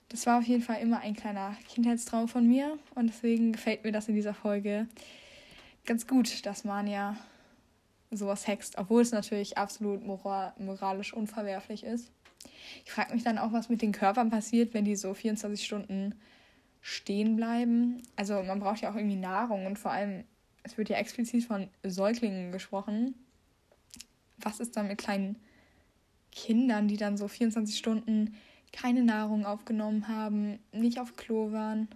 das 0.09 0.27
war 0.27 0.39
auf 0.39 0.45
jeden 0.45 0.63
Fall 0.63 0.81
immer 0.81 1.01
ein 1.01 1.17
kleiner 1.17 1.57
Kindheitstraum 1.69 2.29
von 2.29 2.47
mir 2.47 2.79
und 2.95 3.07
deswegen 3.07 3.53
gefällt 3.53 3.83
mir 3.83 3.93
das 3.93 4.09
in 4.09 4.15
dieser 4.15 4.35
Folge 4.35 4.87
ganz 5.87 6.07
gut, 6.07 6.45
dass 6.45 6.65
Mania 6.65 7.17
sowas 8.11 8.47
hext, 8.47 8.77
obwohl 8.77 9.03
es 9.03 9.13
natürlich 9.13 9.57
absolut 9.57 10.05
moral 10.05 10.53
moralisch 10.59 11.15
unverwerflich 11.15 11.83
ist. 11.85 12.11
Ich 12.85 12.93
frage 12.93 13.15
mich 13.15 13.25
dann 13.25 13.39
auch, 13.39 13.53
was 13.53 13.69
mit 13.69 13.81
den 13.81 13.93
Körpern 13.93 14.31
passiert, 14.31 14.75
wenn 14.75 14.85
die 14.85 14.97
so 14.97 15.15
24 15.15 15.65
Stunden 15.65 16.15
stehen 16.83 17.37
bleiben. 17.37 18.03
Also 18.17 18.43
man 18.43 18.61
braucht 18.61 18.81
ja 18.83 18.91
auch 18.91 18.97
irgendwie 18.97 19.17
Nahrung 19.17 19.67
und 19.67 19.79
vor 19.79 19.93
allem, 19.93 20.25
es 20.65 20.77
wird 20.77 20.89
ja 20.89 20.99
explizit 20.99 21.45
von 21.45 21.69
Säuglingen 21.83 22.53
gesprochen. 22.53 23.15
Was 24.39 24.61
ist 24.61 24.77
dann 24.77 24.89
mit 24.89 24.99
kleinen 24.99 25.37
Kindern, 26.33 26.89
die 26.89 26.97
dann 26.97 27.17
so 27.17 27.29
24 27.29 27.79
Stunden 27.79 28.35
keine 28.73 29.05
Nahrung 29.05 29.47
aufgenommen 29.47 30.09
haben, 30.09 30.59
nicht 30.73 30.99
auf 30.99 31.17
Klo 31.17 31.53
waren? 31.53 31.89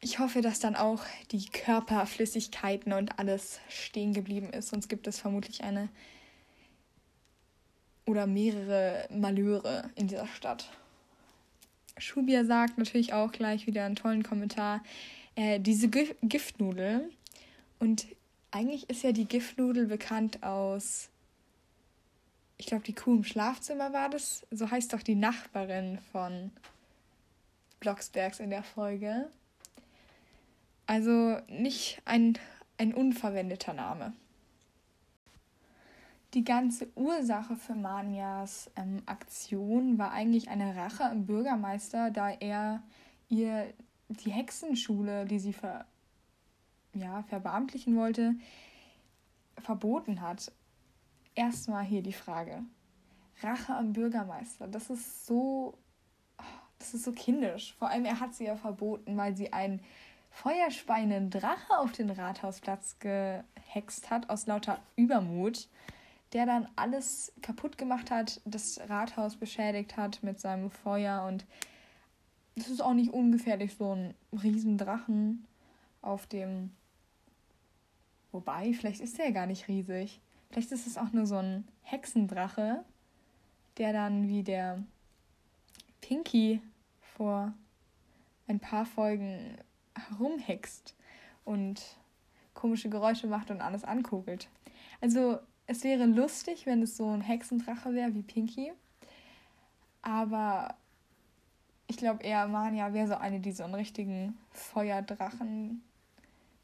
Ich 0.00 0.18
hoffe, 0.18 0.40
dass 0.40 0.58
dann 0.58 0.74
auch 0.74 1.04
die 1.30 1.46
Körperflüssigkeiten 1.46 2.92
und 2.92 3.20
alles 3.20 3.60
stehen 3.68 4.12
geblieben 4.12 4.50
ist, 4.50 4.70
sonst 4.70 4.88
gibt 4.88 5.06
es 5.06 5.20
vermutlich 5.20 5.62
eine 5.62 5.88
oder 8.04 8.26
mehrere 8.26 9.06
Malheure 9.10 9.90
in 9.94 10.08
dieser 10.08 10.26
Stadt. 10.26 10.68
Schubia 11.98 12.44
sagt 12.44 12.78
natürlich 12.78 13.12
auch 13.12 13.32
gleich 13.32 13.66
wieder 13.66 13.84
einen 13.84 13.96
tollen 13.96 14.22
Kommentar, 14.22 14.82
äh, 15.34 15.60
diese 15.60 15.88
Gif 15.88 16.14
Giftnudel. 16.22 17.10
Und 17.78 18.06
eigentlich 18.50 18.88
ist 18.90 19.02
ja 19.02 19.12
die 19.12 19.26
Giftnudel 19.26 19.86
bekannt 19.86 20.42
aus, 20.42 21.08
ich 22.58 22.66
glaube, 22.66 22.84
die 22.84 22.94
Kuh 22.94 23.16
im 23.16 23.24
Schlafzimmer 23.24 23.92
war 23.92 24.08
das. 24.08 24.46
So 24.52 24.70
heißt 24.70 24.92
doch 24.92 25.02
die 25.02 25.16
Nachbarin 25.16 25.98
von 26.12 26.52
Blocksbergs 27.80 28.38
in 28.38 28.50
der 28.50 28.62
Folge. 28.62 29.28
Also 30.86 31.38
nicht 31.48 32.00
ein, 32.04 32.38
ein 32.78 32.94
unverwendeter 32.94 33.72
Name. 33.72 34.12
Die 36.34 36.44
ganze 36.44 36.88
Ursache 36.94 37.56
für 37.56 37.74
Manias 37.74 38.70
ähm, 38.76 39.02
Aktion 39.04 39.98
war 39.98 40.12
eigentlich 40.12 40.48
eine 40.48 40.74
Rache 40.74 41.04
am 41.04 41.26
Bürgermeister, 41.26 42.10
da 42.10 42.30
er 42.30 42.82
ihr 43.28 43.72
die 44.08 44.30
Hexenschule, 44.30 45.26
die 45.26 45.38
sie 45.38 45.52
ver, 45.52 45.84
ja, 46.94 47.22
verbeamtlichen 47.24 47.96
wollte, 47.96 48.34
verboten 49.58 50.22
hat. 50.22 50.50
Erstmal 51.34 51.84
hier 51.84 52.02
die 52.02 52.14
Frage. 52.14 52.62
Rache 53.42 53.74
am 53.74 53.92
Bürgermeister, 53.92 54.68
das 54.68 54.88
ist 54.88 55.26
so, 55.26 55.74
das 56.78 56.94
ist 56.94 57.04
so 57.04 57.12
kindisch. 57.12 57.74
Vor 57.74 57.88
allem 57.88 58.06
er 58.06 58.20
hat 58.20 58.34
sie 58.34 58.44
ja 58.44 58.56
verboten, 58.56 59.18
weil 59.18 59.36
sie 59.36 59.52
einen 59.52 59.80
feuerspeienden 60.30 61.28
Drache 61.28 61.78
auf 61.78 61.92
den 61.92 62.08
Rathausplatz 62.08 62.98
gehext 63.00 64.10
hat 64.10 64.30
aus 64.30 64.46
lauter 64.46 64.78
Übermut 64.96 65.68
der 66.32 66.46
dann 66.46 66.68
alles 66.76 67.32
kaputt 67.42 67.76
gemacht 67.76 68.10
hat, 68.10 68.40
das 68.44 68.80
Rathaus 68.88 69.36
beschädigt 69.36 69.96
hat 69.96 70.22
mit 70.22 70.40
seinem 70.40 70.70
Feuer 70.70 71.24
und 71.26 71.44
es 72.54 72.68
ist 72.68 72.82
auch 72.82 72.94
nicht 72.94 73.12
ungefährlich, 73.12 73.74
so 73.74 73.94
ein 73.94 74.14
Riesendrachen 74.32 75.46
auf 76.00 76.26
dem. 76.26 76.70
Wobei, 78.30 78.72
vielleicht 78.72 79.00
ist 79.00 79.18
der 79.18 79.26
ja 79.26 79.30
gar 79.30 79.46
nicht 79.46 79.68
riesig. 79.68 80.20
Vielleicht 80.50 80.72
ist 80.72 80.86
es 80.86 80.98
auch 80.98 81.12
nur 81.12 81.26
so 81.26 81.36
ein 81.36 81.66
Hexendrache, 81.82 82.84
der 83.78 83.92
dann 83.92 84.28
wie 84.28 84.42
der 84.42 84.82
Pinky 86.00 86.60
vor 87.00 87.54
ein 88.46 88.60
paar 88.60 88.84
Folgen 88.84 89.56
herumhext 89.94 90.94
und 91.44 91.82
komische 92.54 92.90
Geräusche 92.90 93.26
macht 93.26 93.50
und 93.50 93.60
alles 93.60 93.84
ankugelt. 93.84 94.48
Also 95.00 95.38
es 95.66 95.84
wäre 95.84 96.06
lustig, 96.06 96.66
wenn 96.66 96.82
es 96.82 96.96
so 96.96 97.08
ein 97.08 97.20
Hexendrache 97.20 97.94
wäre 97.94 98.14
wie 98.14 98.22
Pinky. 98.22 98.72
Aber 100.02 100.74
ich 101.86 101.96
glaube 101.96 102.22
eher, 102.22 102.48
Mania 102.48 102.92
wäre 102.92 103.08
so 103.08 103.14
eine, 103.14 103.40
die 103.40 103.52
so 103.52 103.64
einen 103.64 103.74
richtigen 103.74 104.38
Feuerdrachen 104.50 105.82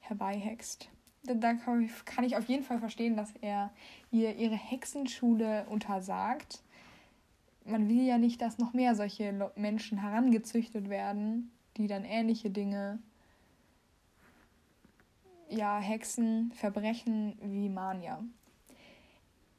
herbeihext. 0.00 0.88
Da 1.24 1.54
kann 1.54 2.24
ich 2.24 2.36
auf 2.36 2.46
jeden 2.46 2.64
Fall 2.64 2.78
verstehen, 2.78 3.16
dass 3.16 3.32
er 3.40 3.70
ihr 4.10 4.36
ihre 4.36 4.56
Hexenschule 4.56 5.66
untersagt. 5.68 6.62
Man 7.64 7.88
will 7.88 8.02
ja 8.02 8.16
nicht, 8.16 8.40
dass 8.40 8.58
noch 8.58 8.72
mehr 8.72 8.94
solche 8.94 9.52
Menschen 9.56 9.98
herangezüchtet 9.98 10.88
werden, 10.88 11.52
die 11.76 11.86
dann 11.86 12.04
ähnliche 12.04 12.50
Dinge, 12.50 12.98
ja, 15.50 15.78
Hexen, 15.78 16.52
Verbrechen 16.52 17.36
wie 17.42 17.68
Mania. 17.68 18.24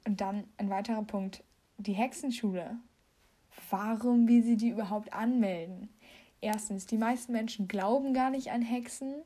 Und 0.10 0.22
dann 0.22 0.46
ein 0.58 0.72
weiterer 0.72 1.04
Punkt, 1.04 1.44
die 1.78 1.94
Hexenschule. 1.94 2.78
Warum 3.70 4.28
will 4.28 4.42
sie 4.42 4.58
die 4.58 4.70
überhaupt 4.70 5.13
anmelden? 5.13 5.88
Erstens, 6.42 6.88
die 6.88 6.98
meisten 6.98 7.32
Menschen 7.32 7.68
glauben 7.68 8.16
gar 8.16 8.32
nicht 8.32 8.50
an 8.50 8.63
Hexen. 8.63 9.22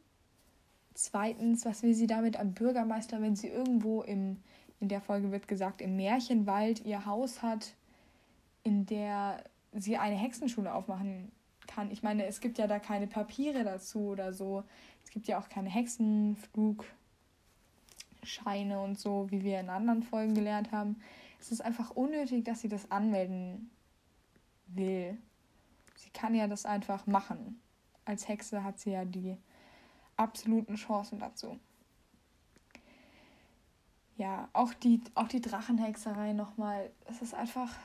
Zweitens, 0.94 1.64
was 1.64 1.84
will 1.84 1.94
sie 1.94 2.06
damit 2.06 2.38
am 2.38 2.54
Bürgermeister, 2.54 3.22
wenn 3.22 3.38
sie 3.38 3.48
irgendwo 3.48 4.02
im, 4.02 4.42
in 4.82 4.90
der 4.90 5.00
Folge 5.00 5.32
wird 5.32 5.48
gesagt, 5.48 5.80
im 5.80 5.96
Märchenwald 5.96 6.84
ihr 6.84 7.06
Haus 7.06 7.42
hat, 7.42 7.76
in 8.64 8.86
der 8.86 9.42
sie 9.72 9.96
eine 9.96 10.18
Hexenschule 10.18 10.74
aufmachen 10.74 11.32
kann. 11.66 11.92
Ich 11.92 12.04
meine, 12.04 12.26
es 12.26 12.42
gibt 12.42 12.58
ja 12.58 12.68
da 12.68 12.80
keine 12.80 13.08
Papiere 13.08 13.64
dazu 13.64 14.10
oder 14.10 14.34
so. 14.34 14.66
Es 15.06 15.12
gibt 15.12 15.28
ja 15.28 15.40
auch 15.40 15.48
keine 15.48 15.70
Hexenflug, 15.70 16.84
Scheine 18.24 18.80
und 18.82 19.00
so, 19.00 19.30
wie 19.30 19.44
wir 19.44 19.60
in 19.60 19.70
anderen 19.70 20.04
Folgen 20.04 20.36
gelernt 20.36 20.72
haben. 20.72 21.02
Es 21.40 21.52
ist 21.52 21.62
einfach 21.62 21.92
unnötig, 21.92 22.46
dass 22.46 22.62
sie 22.62 22.70
das 22.70 22.90
anmelden 22.92 23.70
will. 24.68 25.18
Sie 25.96 26.10
kann 26.10 26.36
ja 26.36 26.48
das 26.48 26.66
einfach 26.66 27.06
machen. 27.06 27.60
Als 28.06 28.28
Hexe 28.28 28.64
hat 28.64 28.80
sie 28.80 28.92
ja 28.92 29.06
die 29.06 29.38
absoluten 30.18 30.76
Chancen 30.76 31.20
dazu. 31.20 31.60
Ja, 34.18 34.48
auch 34.54 34.74
die, 34.74 35.02
auch 35.16 35.28
die 35.28 35.42
Drachenhexerei 35.42 36.34
nochmal. 36.34 36.92
Es 37.06 37.22
ist 37.22 37.34
einfach, 37.34 37.76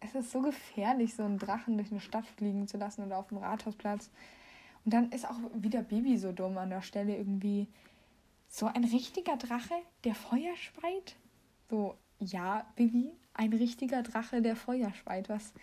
es 0.00 0.14
ist 0.14 0.32
so 0.32 0.40
gefährlich, 0.40 1.14
so 1.14 1.22
einen 1.22 1.38
Drachen 1.38 1.76
durch 1.76 1.90
eine 1.90 2.00
Stadt 2.00 2.26
fliegen 2.26 2.66
zu 2.66 2.78
lassen 2.78 3.04
oder 3.04 3.18
auf 3.18 3.28
dem 3.28 3.38
Rathausplatz. 3.38 4.10
Und 4.84 4.92
dann 4.92 5.10
ist 5.12 5.28
auch 5.28 5.38
wieder 5.54 5.82
Bibi 5.82 6.18
so 6.18 6.32
dumm 6.32 6.58
an 6.58 6.70
der 6.70 6.82
Stelle 6.82 7.16
irgendwie 7.16 7.68
so 8.52 8.66
ein 8.66 8.84
richtiger 8.84 9.38
Drache, 9.38 9.74
der 10.04 10.14
Feuer 10.14 10.54
speit? 10.56 11.16
So, 11.70 11.96
ja, 12.18 12.66
Bibi, 12.76 13.10
ein 13.32 13.52
richtiger 13.54 14.02
Drache, 14.02 14.42
der 14.42 14.56
Feuer 14.56 14.92
speit. 14.92 15.30
Was 15.30 15.54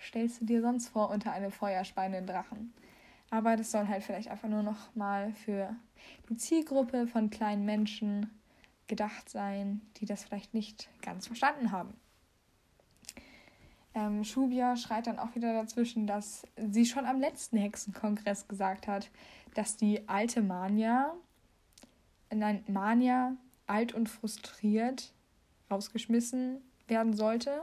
stellst 0.00 0.40
du 0.40 0.46
dir 0.46 0.62
sonst 0.62 0.88
vor 0.88 1.10
unter 1.10 1.32
einem 1.32 1.52
feuerspeienden 1.52 2.26
Drachen? 2.26 2.72
Aber 3.28 3.56
das 3.56 3.70
soll 3.70 3.86
halt 3.86 4.02
vielleicht 4.02 4.28
einfach 4.28 4.48
nur 4.48 4.62
noch 4.62 4.94
mal 4.96 5.34
für 5.34 5.76
die 6.30 6.36
Zielgruppe 6.36 7.06
von 7.06 7.28
kleinen 7.28 7.66
Menschen 7.66 8.30
gedacht 8.88 9.28
sein, 9.28 9.82
die 9.98 10.06
das 10.06 10.24
vielleicht 10.24 10.54
nicht 10.54 10.88
ganz 11.02 11.26
verstanden 11.26 11.70
haben. 11.70 11.94
Ähm, 13.94 14.24
Shubia 14.24 14.76
schreit 14.76 15.06
dann 15.08 15.18
auch 15.18 15.34
wieder 15.34 15.52
dazwischen, 15.52 16.06
dass 16.06 16.46
sie 16.56 16.86
schon 16.86 17.04
am 17.04 17.20
letzten 17.20 17.58
Hexenkongress 17.58 18.48
gesagt 18.48 18.88
hat, 18.88 19.10
dass 19.54 19.76
die 19.76 20.08
alte 20.08 20.40
Mania 20.40 21.14
nein, 22.38 22.64
Mania 22.68 23.36
alt 23.66 23.94
und 23.94 24.08
frustriert 24.08 25.12
rausgeschmissen 25.70 26.60
werden 26.88 27.14
sollte. 27.14 27.62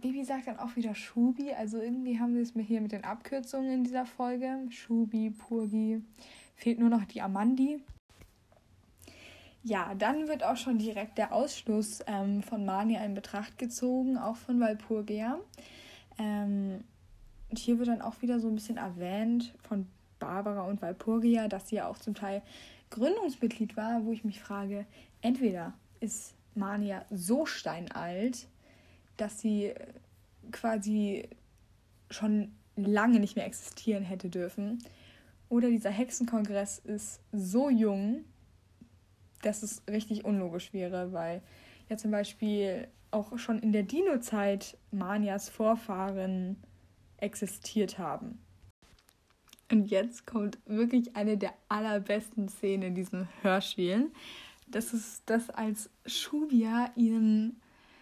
Bibi 0.00 0.24
sagt 0.24 0.46
dann 0.46 0.58
auch 0.58 0.76
wieder 0.76 0.94
Schubi, 0.94 1.52
also 1.52 1.80
irgendwie 1.80 2.18
haben 2.20 2.34
sie 2.34 2.40
es 2.40 2.54
mir 2.54 2.62
hier 2.62 2.80
mit 2.80 2.92
den 2.92 3.04
Abkürzungen 3.04 3.72
in 3.72 3.84
dieser 3.84 4.06
Folge. 4.06 4.58
Schubi, 4.70 5.30
Purgi, 5.30 6.02
fehlt 6.54 6.78
nur 6.78 6.90
noch 6.90 7.04
die 7.04 7.22
Amandi. 7.22 7.80
Ja, 9.62 9.94
dann 9.94 10.28
wird 10.28 10.44
auch 10.44 10.58
schon 10.58 10.76
direkt 10.76 11.16
der 11.16 11.32
Ausschluss 11.32 12.00
ähm, 12.06 12.42
von 12.42 12.66
Mania 12.66 13.02
in 13.02 13.14
Betracht 13.14 13.56
gezogen, 13.56 14.18
auch 14.18 14.36
von 14.36 14.60
Walpurgia. 14.60 15.38
Ähm, 16.18 16.84
und 17.48 17.58
hier 17.58 17.78
wird 17.78 17.88
dann 17.88 18.02
auch 18.02 18.20
wieder 18.20 18.40
so 18.40 18.48
ein 18.48 18.56
bisschen 18.56 18.76
erwähnt 18.76 19.54
von 19.66 19.86
Barbara 20.18 20.62
und 20.62 20.82
Walpurgia, 20.82 21.48
dass 21.48 21.68
sie 21.68 21.76
ja 21.76 21.88
auch 21.88 21.98
zum 21.98 22.14
Teil 22.14 22.42
Gründungsmitglied 22.90 23.76
war, 23.76 24.04
wo 24.04 24.12
ich 24.12 24.24
mich 24.24 24.40
frage, 24.40 24.86
entweder 25.20 25.72
ist 26.00 26.34
Mania 26.54 27.04
so 27.10 27.46
steinalt, 27.46 28.46
dass 29.16 29.40
sie 29.40 29.66
äh, 29.66 29.86
quasi 30.52 31.28
schon 32.10 32.52
lange 32.76 33.20
nicht 33.20 33.36
mehr 33.36 33.46
existieren 33.46 34.04
hätte 34.04 34.28
dürfen, 34.28 34.78
oder 35.48 35.68
dieser 35.68 35.90
Hexenkongress 35.90 36.78
ist 36.78 37.20
so 37.30 37.70
jung, 37.70 38.24
dass 39.42 39.62
es 39.62 39.82
richtig 39.88 40.24
unlogisch 40.24 40.72
wäre, 40.72 41.12
weil 41.12 41.42
ja 41.88 41.96
zum 41.96 42.10
Beispiel 42.10 42.88
auch 43.10 43.38
schon 43.38 43.60
in 43.60 43.72
der 43.72 43.84
Dino-Zeit 43.84 44.76
Manias 44.90 45.48
Vorfahren 45.48 46.56
existiert 47.18 47.98
haben. 47.98 48.38
Und 49.70 49.90
jetzt 49.90 50.26
kommt 50.26 50.58
wirklich 50.66 51.16
eine 51.16 51.36
der 51.36 51.54
allerbesten 51.68 52.48
Szenen 52.48 52.82
in 52.88 52.94
diesem 52.94 53.28
Hörspiel. 53.42 54.10
Das 54.66 54.92
ist 54.92 55.22
das, 55.26 55.50
als 55.50 55.90
Shubia 56.06 56.90
ihren 56.96 57.60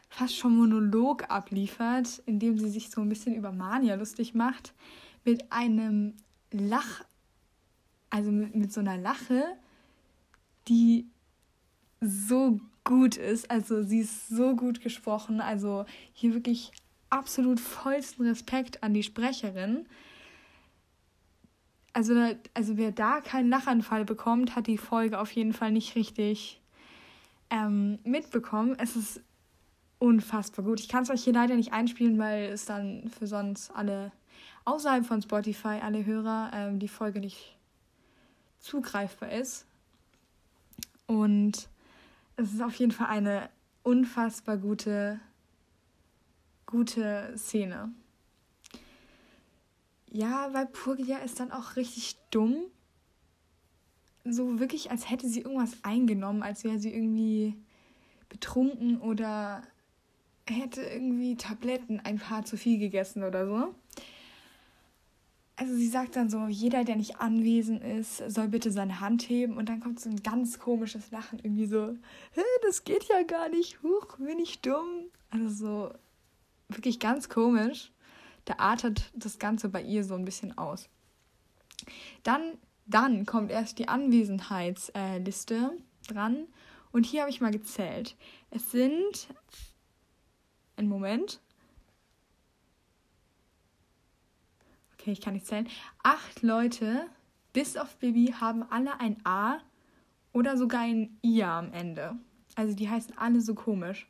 fast 0.08 0.36
schon 0.36 0.56
Monolog 0.56 1.30
abliefert, 1.30 2.22
indem 2.26 2.58
sie 2.58 2.68
sich 2.68 2.90
so 2.90 3.00
ein 3.00 3.08
bisschen 3.08 3.34
über 3.34 3.52
Mania 3.52 3.94
lustig 3.94 4.34
macht, 4.34 4.74
mit 5.24 5.50
einem 5.50 6.14
Lach, 6.50 7.04
also 8.10 8.30
mit, 8.30 8.54
mit 8.54 8.72
so 8.72 8.80
einer 8.80 8.98
Lache, 8.98 9.42
die 10.68 11.06
so 12.00 12.60
gut 12.84 13.16
ist. 13.16 13.50
Also 13.50 13.82
sie 13.82 14.00
ist 14.00 14.28
so 14.28 14.54
gut 14.54 14.80
gesprochen. 14.80 15.40
Also 15.40 15.86
hier 16.12 16.34
wirklich 16.34 16.72
absolut 17.10 17.60
vollsten 17.60 18.26
Respekt 18.26 18.82
an 18.82 18.94
die 18.94 19.02
Sprecherin. 19.02 19.86
Also, 21.92 22.14
also 22.54 22.76
wer 22.76 22.90
da 22.90 23.20
keinen 23.20 23.50
Lachanfall 23.50 24.04
bekommt, 24.04 24.56
hat 24.56 24.66
die 24.66 24.78
Folge 24.78 25.18
auf 25.18 25.30
jeden 25.32 25.52
Fall 25.52 25.72
nicht 25.72 25.94
richtig 25.94 26.60
ähm, 27.50 27.98
mitbekommen. 28.04 28.76
Es 28.78 28.96
ist 28.96 29.20
unfassbar 29.98 30.64
gut. 30.64 30.80
Ich 30.80 30.88
kann 30.88 31.02
es 31.02 31.10
euch 31.10 31.22
hier 31.22 31.34
leider 31.34 31.54
nicht 31.54 31.72
einspielen, 31.72 32.18
weil 32.18 32.46
es 32.46 32.64
dann 32.64 33.08
für 33.08 33.26
sonst 33.26 33.70
alle 33.70 34.10
außerhalb 34.64 35.04
von 35.04 35.20
Spotify, 35.20 35.80
alle 35.82 36.04
Hörer, 36.04 36.50
ähm, 36.54 36.78
die 36.78 36.88
Folge 36.88 37.20
nicht 37.20 37.56
zugreifbar 38.58 39.32
ist. 39.32 39.66
Und 41.06 41.68
es 42.36 42.54
ist 42.54 42.62
auf 42.62 42.74
jeden 42.76 42.92
Fall 42.92 43.08
eine 43.08 43.50
unfassbar 43.82 44.56
gute, 44.56 45.20
gute 46.66 47.34
Szene. 47.36 47.92
Ja, 50.12 50.52
weil 50.52 50.66
Purgia 50.66 51.18
ist 51.18 51.40
dann 51.40 51.52
auch 51.52 51.76
richtig 51.76 52.16
dumm. 52.30 52.56
So 54.24 54.60
wirklich, 54.60 54.90
als 54.90 55.10
hätte 55.10 55.28
sie 55.28 55.40
irgendwas 55.40 55.76
eingenommen, 55.82 56.42
als 56.42 56.64
wäre 56.64 56.78
sie 56.78 56.94
irgendwie 56.94 57.56
betrunken 58.28 59.00
oder 59.00 59.62
hätte 60.46 60.82
irgendwie 60.82 61.36
Tabletten 61.36 62.00
ein 62.00 62.18
paar 62.18 62.44
zu 62.44 62.56
viel 62.56 62.78
gegessen 62.78 63.24
oder 63.24 63.46
so 63.46 63.74
also 65.62 65.76
sie 65.76 65.86
sagt 65.86 66.16
dann 66.16 66.28
so, 66.28 66.46
jeder, 66.48 66.82
der 66.82 66.96
nicht 66.96 67.20
anwesend 67.20 67.84
ist, 67.84 68.18
soll 68.28 68.48
bitte 68.48 68.72
seine 68.72 69.00
Hand 69.00 69.28
heben. 69.28 69.56
Und 69.56 69.68
dann 69.68 69.80
kommt 69.80 70.00
so 70.00 70.10
ein 70.10 70.22
ganz 70.22 70.58
komisches 70.58 71.10
Lachen, 71.12 71.38
irgendwie 71.42 71.66
so, 71.66 71.96
das 72.62 72.82
geht 72.84 73.04
ja 73.04 73.22
gar 73.22 73.48
nicht, 73.48 73.80
huch, 73.82 74.16
bin 74.18 74.40
ich 74.40 74.60
dumm. 74.60 75.04
Also 75.30 75.48
so 75.48 75.94
wirklich 76.68 76.98
ganz 76.98 77.28
komisch. 77.28 77.91
Da 78.44 78.54
artet 78.58 79.10
das 79.14 79.38
Ganze 79.38 79.68
bei 79.68 79.82
ihr 79.82 80.04
so 80.04 80.14
ein 80.14 80.24
bisschen 80.24 80.56
aus. 80.58 80.88
Dann, 82.22 82.58
dann 82.86 83.26
kommt 83.26 83.50
erst 83.50 83.78
die 83.78 83.88
Anwesenheitsliste 83.88 85.72
dran. 86.08 86.46
Und 86.90 87.06
hier 87.06 87.22
habe 87.22 87.30
ich 87.30 87.40
mal 87.40 87.52
gezählt. 87.52 88.16
Es 88.50 88.70
sind, 88.70 89.28
einen 90.76 90.88
Moment, 90.88 91.40
okay, 94.94 95.12
ich 95.12 95.20
kann 95.20 95.34
nicht 95.34 95.46
zählen, 95.46 95.68
acht 96.02 96.42
Leute, 96.42 97.06
bis 97.52 97.76
auf 97.76 97.96
Baby, 97.96 98.34
haben 98.38 98.62
alle 98.70 99.00
ein 99.00 99.16
A 99.24 99.58
oder 100.32 100.56
sogar 100.56 100.82
ein 100.82 101.18
IA 101.22 101.58
am 101.58 101.72
Ende. 101.72 102.16
Also 102.54 102.74
die 102.74 102.88
heißen 102.88 103.16
alle 103.16 103.40
so 103.40 103.54
komisch. 103.54 104.06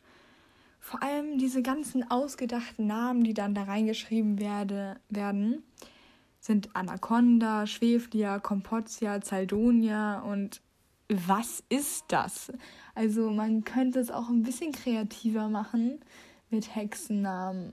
Vor 0.85 1.03
allem 1.03 1.39
diese 1.39 1.63
ganzen 1.63 2.11
ausgedachten 2.11 2.87
Namen, 2.87 3.25
die 3.25 3.33
dann 3.33 3.55
da 3.55 3.63
reingeschrieben 3.63 4.39
werde, 4.39 5.01
werden, 5.09 5.63
sind 6.41 6.75
Anaconda, 6.75 7.67
Schweflia, 7.67 8.39
Kompotia, 8.41 9.23
Zaldonia 9.23 10.21
und 10.21 10.61
was 11.09 11.63
ist 11.71 12.05
das? 12.09 12.53
Also 12.95 13.31
man 13.31 13.65
könnte 13.65 14.01
es 14.01 14.11
auch 14.11 14.29
ein 14.29 14.43
bisschen 14.43 14.73
kreativer 14.73 15.49
machen 15.49 16.01
mit 16.51 16.75
Hexennamen 16.75 17.73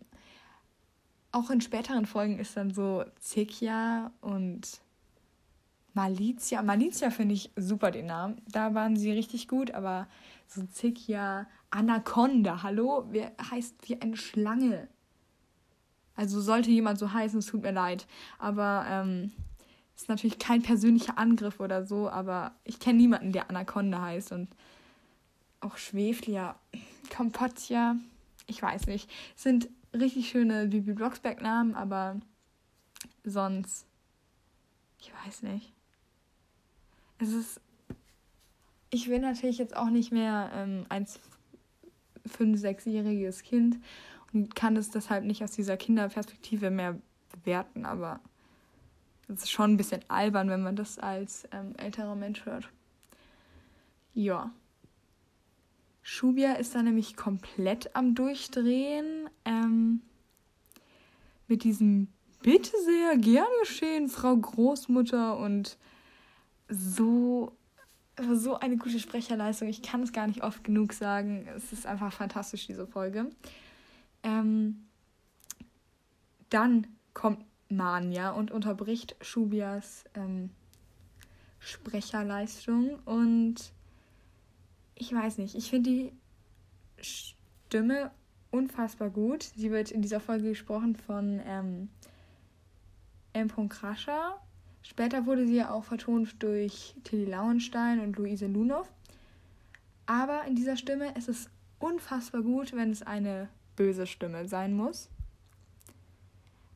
auch 1.31 1.49
in 1.49 1.61
späteren 1.61 2.05
Folgen 2.05 2.39
ist 2.39 2.57
dann 2.57 2.71
so 2.71 3.03
Zekia 3.19 4.11
und 4.21 4.81
Malizia. 5.93 6.61
Malizia 6.61 7.11
finde 7.11 7.35
ich 7.35 7.51
super 7.55 7.91
den 7.91 8.07
Namen. 8.07 8.41
Da 8.47 8.73
waren 8.73 8.95
sie 8.95 9.11
richtig 9.11 9.47
gut, 9.47 9.71
aber 9.71 10.07
so 10.49 10.63
Zekia, 10.63 11.47
Anaconda, 11.69 12.63
hallo, 12.63 13.05
wer 13.11 13.31
heißt 13.51 13.87
wie 13.87 14.01
eine 14.01 14.17
Schlange? 14.17 14.87
Also 16.15 16.41
sollte 16.41 16.71
jemand 16.71 16.97
so 16.97 17.13
heißen, 17.13 17.39
es 17.39 17.45
tut 17.45 17.61
mir 17.61 17.71
leid. 17.71 18.07
Aber 18.39 18.83
ähm, 18.87 19.31
ist 19.95 20.09
natürlich 20.09 20.39
kein 20.39 20.63
persönlicher 20.63 21.17
Angriff 21.17 21.59
oder 21.59 21.85
so, 21.85 22.09
aber 22.09 22.55
ich 22.63 22.79
kenne 22.79 22.97
niemanden, 22.97 23.31
der 23.31 23.49
Anaconda 23.49 24.01
heißt. 24.01 24.31
Und 24.31 24.49
auch 25.61 25.77
Schweflia, 25.77 26.55
Kompotia, 27.15 27.95
ich 28.47 28.61
weiß 28.61 28.87
nicht, 28.87 29.09
sind 29.35 29.69
richtig 29.93 30.29
schöne 30.29 30.67
Bibi 30.67 30.93
Blocksberg-Namen, 30.93 31.75
aber 31.75 32.19
sonst, 33.23 33.85
ich 34.99 35.13
weiß 35.25 35.43
nicht. 35.43 35.71
Es 37.19 37.33
ist, 37.33 37.61
ich 38.89 39.07
bin 39.07 39.21
natürlich 39.21 39.57
jetzt 39.57 39.75
auch 39.75 39.89
nicht 39.89 40.11
mehr 40.11 40.51
ähm, 40.53 40.85
ein 40.89 41.05
fünf-, 42.25 42.59
sechsjähriges 42.59 43.43
Kind 43.43 43.77
und 44.33 44.55
kann 44.55 44.75
es 44.75 44.89
deshalb 44.89 45.25
nicht 45.25 45.43
aus 45.43 45.51
dieser 45.51 45.77
Kinderperspektive 45.77 46.69
mehr 46.69 46.99
bewerten, 47.31 47.85
aber 47.85 48.19
es 49.27 49.43
ist 49.43 49.51
schon 49.51 49.73
ein 49.73 49.77
bisschen 49.77 50.01
albern, 50.07 50.49
wenn 50.49 50.63
man 50.63 50.75
das 50.75 50.97
als 50.97 51.47
ähm, 51.51 51.73
älterer 51.77 52.15
Mensch 52.15 52.45
hört. 52.45 52.69
Ja. 54.13 54.51
Schubia 56.01 56.53
ist 56.53 56.73
da 56.73 56.81
nämlich 56.81 57.15
komplett 57.15 57.95
am 57.95 58.15
Durchdrehen. 58.15 59.29
Ähm, 59.45 60.01
mit 61.47 61.63
diesem 61.63 62.07
Bitte 62.41 62.71
sehr, 62.85 63.17
gern 63.17 63.47
geschehen, 63.61 64.07
Frau 64.07 64.35
Großmutter 64.35 65.37
und 65.37 65.77
so, 66.69 67.51
so 68.33 68.59
eine 68.59 68.77
gute 68.77 68.99
Sprecherleistung. 68.99 69.67
Ich 69.67 69.81
kann 69.81 70.03
es 70.03 70.11
gar 70.11 70.27
nicht 70.27 70.43
oft 70.43 70.63
genug 70.63 70.93
sagen. 70.93 71.47
Es 71.55 71.71
ist 71.71 71.85
einfach 71.85 72.13
fantastisch, 72.13 72.67
diese 72.67 72.87
Folge. 72.87 73.29
Ähm, 74.23 74.87
dann 76.49 76.87
kommt 77.13 77.45
Mania 77.69 78.31
und 78.31 78.51
unterbricht 78.51 79.15
Schubias 79.21 80.05
ähm, 80.15 80.49
Sprecherleistung 81.59 82.99
und 83.05 83.73
ich 84.95 85.13
weiß 85.13 85.37
nicht, 85.37 85.55
ich 85.55 85.69
finde 85.69 85.89
die 85.89 86.13
Stimme 87.01 88.11
unfassbar 88.51 89.09
gut. 89.09 89.43
Sie 89.43 89.71
wird 89.71 89.91
in 89.91 90.01
dieser 90.01 90.19
Folge 90.19 90.49
gesprochen 90.49 90.95
von 90.95 91.39
ähm, 91.45 91.89
M. 93.33 93.69
Krascher. 93.69 94.41
Später 94.81 95.25
wurde 95.25 95.45
sie 95.45 95.57
ja 95.57 95.71
auch 95.71 95.83
vertont 95.83 96.41
durch 96.41 96.95
Tilly 97.03 97.25
Lauenstein 97.25 97.99
und 97.99 98.17
Luise 98.17 98.47
Lunow. 98.47 98.87
Aber 100.05 100.45
in 100.45 100.55
dieser 100.55 100.77
Stimme 100.77 101.15
ist 101.15 101.29
es 101.29 101.49
unfassbar 101.79 102.41
gut, 102.41 102.73
wenn 102.73 102.91
es 102.91 103.03
eine 103.03 103.49
böse 103.75 104.07
Stimme 104.07 104.47
sein 104.47 104.75
muss. 104.75 105.09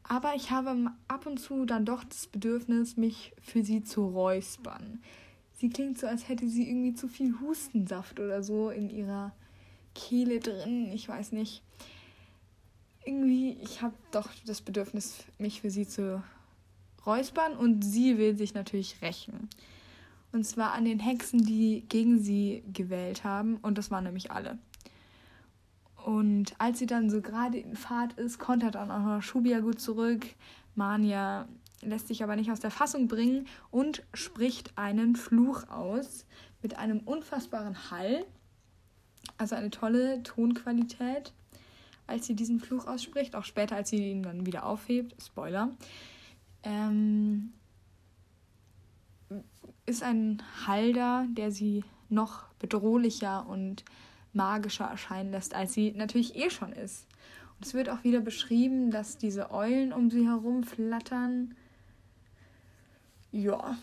Aber 0.04 0.36
ich 0.36 0.52
habe 0.52 0.92
ab 1.08 1.26
und 1.26 1.40
zu 1.40 1.66
dann 1.66 1.86
doch 1.86 2.04
das 2.04 2.28
Bedürfnis, 2.28 2.98
mich 2.98 3.34
für 3.42 3.64
sie 3.64 3.84
zu 3.84 4.06
räuspern. 4.06 5.02
Sie 5.56 5.70
klingt 5.70 5.98
so, 5.98 6.08
als 6.08 6.28
hätte 6.28 6.48
sie 6.50 6.68
irgendwie 6.70 6.94
zu 6.94 7.08
viel 7.08 7.40
Hustensaft 7.40 8.20
oder 8.20 8.44
so 8.44 8.70
in 8.70 8.90
ihrer 8.90 9.34
Kehle 9.96 10.40
drin. 10.40 10.92
Ich 10.92 11.08
weiß 11.08 11.32
nicht. 11.32 11.64
Irgendwie, 13.06 13.58
ich 13.62 13.82
habe 13.82 13.96
doch 14.12 14.30
das 14.46 14.62
Bedürfnis, 14.62 15.24
mich 15.38 15.62
für 15.62 15.70
sie 15.70 15.88
zu 15.88 16.24
räuspern 17.06 17.56
und 17.56 17.84
sie 17.84 18.18
will 18.18 18.38
sich 18.38 18.54
natürlich 18.54 19.02
rächen. 19.02 19.50
Und 20.32 20.46
zwar 20.46 20.74
an 20.74 20.86
den 20.86 21.00
Hexen, 21.00 21.46
die 21.46 21.86
gegen 21.90 22.20
sie 22.20 22.64
gewählt 22.74 23.24
haben. 23.24 23.58
Und 23.58 23.78
das 23.78 23.92
waren 23.92 24.04
nämlich 24.04 24.32
alle. 24.32 24.58
Und 26.04 26.56
als 26.58 26.80
sie 26.80 26.88
dann 26.88 27.10
so 27.10 27.22
gerade 27.22 27.60
in 27.60 27.76
Fahrt 27.76 28.14
ist, 28.14 28.40
kontert 28.40 28.76
dann 28.76 28.92
auch 28.92 29.00
noch 29.00 29.22
Shubia 29.22 29.60
gut 29.60 29.80
zurück. 29.80 30.26
Mania 30.76 31.48
lässt 31.82 32.08
sich 32.08 32.24
aber 32.24 32.36
nicht 32.36 32.52
aus 32.52 32.60
der 32.60 32.72
Fassung 32.72 33.08
bringen 33.08 33.48
und 33.70 34.04
spricht 34.14 34.78
einen 34.78 35.16
Fluch 35.16 35.70
aus 35.70 36.26
mit 36.62 36.78
einem 36.78 37.00
unfassbaren 37.00 37.92
Hall. 37.92 38.26
Also 39.38 39.56
eine 39.56 39.70
tolle 39.70 40.24
Tonqualität, 40.24 41.32
als 42.08 42.26
sie 42.26 42.36
diesen 42.36 42.60
Fluch 42.60 42.88
ausspricht, 42.88 43.36
auch 43.36 43.46
später, 43.46 43.76
als 43.76 43.90
sie 43.90 44.12
ihn 44.12 44.24
dann 44.24 44.46
wieder 44.46 44.66
aufhebt. 44.66 45.16
Spoiler. 45.22 45.70
Ähm, 46.64 47.54
ist 49.86 50.04
ein 50.04 50.42
Hall 50.66 50.94
da, 50.94 51.26
der 51.30 51.52
sie 51.52 51.84
noch 52.10 52.46
bedrohlicher 52.60 53.48
und 53.48 53.84
magischer 54.32 54.86
erscheinen 54.86 55.32
lässt, 55.32 55.54
als 55.54 55.74
sie 55.74 55.92
natürlich 55.92 56.36
eh 56.36 56.50
schon 56.50 56.72
ist. 56.72 57.08
Und 57.58 57.66
es 57.66 57.74
wird 57.74 57.90
auch 57.90 58.04
wieder 58.04 58.20
beschrieben, 58.20 58.92
dass 58.92 59.18
diese 59.18 59.52
Eulen 59.52 59.94
um 59.94 60.10
sie 60.10 60.28
herum 60.28 60.64
flattern. 60.64 61.56
Ja. 63.32 63.78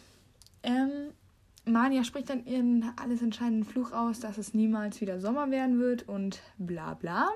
Ähm, 0.63 1.13
Mania 1.65 2.05
spricht 2.05 2.31
dann 2.31 2.47
ihren 2.47 2.93
alles 2.97 3.23
entscheidenden 3.23 3.65
Fluch 3.65 3.93
aus, 3.93 4.21
dass 4.21 4.39
es 4.39 4.55
niemals 4.55 5.01
wieder 5.01 5.21
Sommer 5.21 5.51
werden 5.51 5.79
wird 5.79 6.09
und 6.09 6.41
bla 6.59 6.95
bla. 6.95 7.29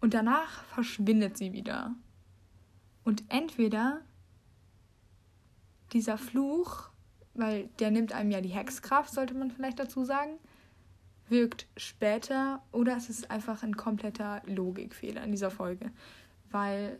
Und 0.00 0.14
danach 0.14 0.64
verschwindet 0.64 1.38
sie 1.38 1.52
wieder. 1.52 1.94
Und 3.04 3.24
entweder 3.28 4.00
dieser 5.92 6.18
Fluch, 6.18 6.90
weil 7.34 7.68
der 7.78 7.90
nimmt 7.90 8.12
einem 8.12 8.30
ja 8.30 8.40
die 8.40 8.48
Hexkraft, 8.48 9.12
sollte 9.12 9.34
man 9.34 9.50
vielleicht 9.50 9.78
dazu 9.78 10.04
sagen, 10.04 10.38
wirkt 11.28 11.66
später 11.76 12.62
oder 12.72 12.96
es 12.96 13.08
ist 13.08 13.30
einfach 13.30 13.62
ein 13.62 13.76
kompletter 13.76 14.42
Logikfehler 14.46 15.24
in 15.24 15.30
dieser 15.30 15.50
Folge, 15.50 15.90
weil 16.50 16.98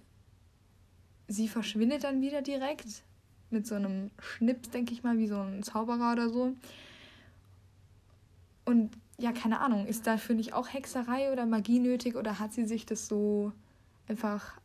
sie 1.28 1.48
verschwindet 1.48 2.04
dann 2.04 2.20
wieder 2.20 2.42
direkt 2.42 3.02
mit 3.50 3.66
so 3.66 3.74
einem 3.74 4.10
Schnips, 4.18 4.70
denke 4.70 4.92
ich 4.92 5.02
mal, 5.02 5.18
wie 5.18 5.26
so 5.26 5.38
ein 5.38 5.62
Zauberer 5.62 6.12
oder 6.12 6.30
so. 6.30 6.54
Und 8.64 8.90
ja, 9.18 9.32
keine 9.32 9.60
Ahnung, 9.60 9.86
ist 9.86 10.06
dafür 10.06 10.34
nicht 10.34 10.54
auch 10.54 10.72
Hexerei 10.72 11.30
oder 11.32 11.46
Magie 11.46 11.78
nötig 11.78 12.16
oder 12.16 12.38
hat 12.38 12.52
sie 12.52 12.64
sich 12.64 12.86
das 12.86 13.06
so 13.06 13.52
einfach 14.08 14.58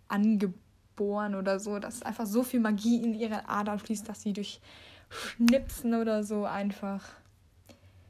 angeboren 0.97 1.35
oder 1.35 1.59
so, 1.59 1.79
dass 1.79 2.01
einfach 2.01 2.25
so 2.25 2.43
viel 2.43 2.59
Magie 2.59 3.03
in 3.03 3.13
ihre 3.13 3.47
Adern 3.47 3.79
fließt, 3.79 4.07
dass 4.07 4.21
sie 4.21 4.33
durch 4.33 4.59
Schnipsen 5.09 5.93
oder 5.93 6.23
so 6.23 6.45
einfach 6.45 7.03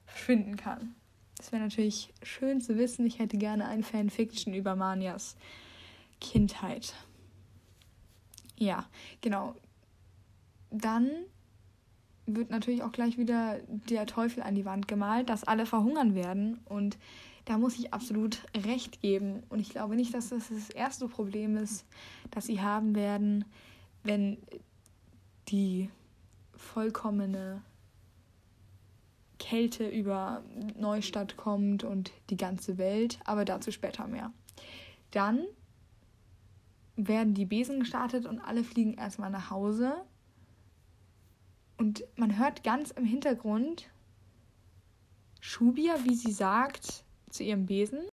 verschwinden 0.06 0.56
kann. 0.56 0.96
Das 1.38 1.52
wäre 1.52 1.62
natürlich 1.62 2.14
schön 2.24 2.62
zu 2.62 2.78
wissen. 2.78 3.06
Ich 3.06 3.20
hätte 3.20 3.38
gerne 3.38 3.68
ein 3.68 3.84
Fanfiction 3.84 4.54
über 4.54 4.76
Manias 4.76 5.36
Kindheit. 6.20 6.96
Ja, 8.58 8.86
genau 9.22 9.56
dann 10.70 11.10
wird 12.26 12.50
natürlich 12.50 12.84
auch 12.84 12.92
gleich 12.92 13.18
wieder 13.18 13.60
der 13.68 14.06
Teufel 14.06 14.44
an 14.44 14.56
die 14.56 14.66
Wand 14.66 14.88
gemalt, 14.88 15.30
dass 15.30 15.46
alle 15.46 15.66
verhungern 15.66 16.14
werden. 16.14 16.60
Und 16.66 16.98
da 17.48 17.58
muss 17.58 17.80
ich 17.80 17.94
absolut 17.94 18.42
recht 18.66 19.02
geben. 19.02 19.44
Und 19.48 19.60
ich 19.60 19.70
glaube 19.70 19.96
nicht, 19.96 20.14
dass 20.14 20.30
das 20.30 20.50
das 20.50 20.70
erste 20.70 21.08
Problem 21.08 21.56
ist, 21.56 21.86
das 22.30 22.46
sie 22.46 22.62
haben 22.62 22.94
werden, 22.94 23.46
wenn 24.04 24.38
die 25.48 25.90
vollkommene 26.58 27.62
Kälte 29.40 29.88
über 29.88 30.44
Neustadt 30.78 31.38
kommt 31.38 31.86
und 31.86 32.12
die 32.30 32.36
ganze 32.36 32.78
Welt. 32.78 33.18
Aber 33.24 33.46
dazu 33.46 33.72
später 33.72 34.08
mehr. 34.08 34.34
Dann 35.12 35.46
werden 36.98 37.34
die 37.34 37.46
Besen 37.46 37.80
gestartet 37.80 38.26
und 38.26 38.42
alle 38.42 38.66
fliegen 38.66 38.96
erstmal 38.96 39.30
nach 39.30 39.52
Hause 39.52 39.96
und 41.78 42.04
man 42.18 42.38
hört 42.38 42.64
ganz 42.64 42.92
im 42.92 43.06
Hintergrund 43.06 43.90
Shubia, 45.40 46.04
wie 46.04 46.16
sie 46.16 46.32
sagt 46.32 47.06
zu 47.30 47.44
ihrem 47.44 47.66
Besen: 47.66 48.08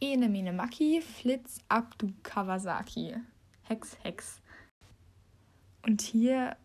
Ene 0.00 0.28
mine 0.28 0.52
maki, 0.52 1.00
flitz 1.00 1.60
ab 1.68 1.96
Kawasaki. 2.22 3.16
Hex, 3.62 3.96
Hex. 4.02 4.40
Und 5.82 6.02
hier, 6.02 6.56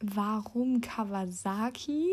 warum 0.00 0.80
Kawasaki? 0.80 2.10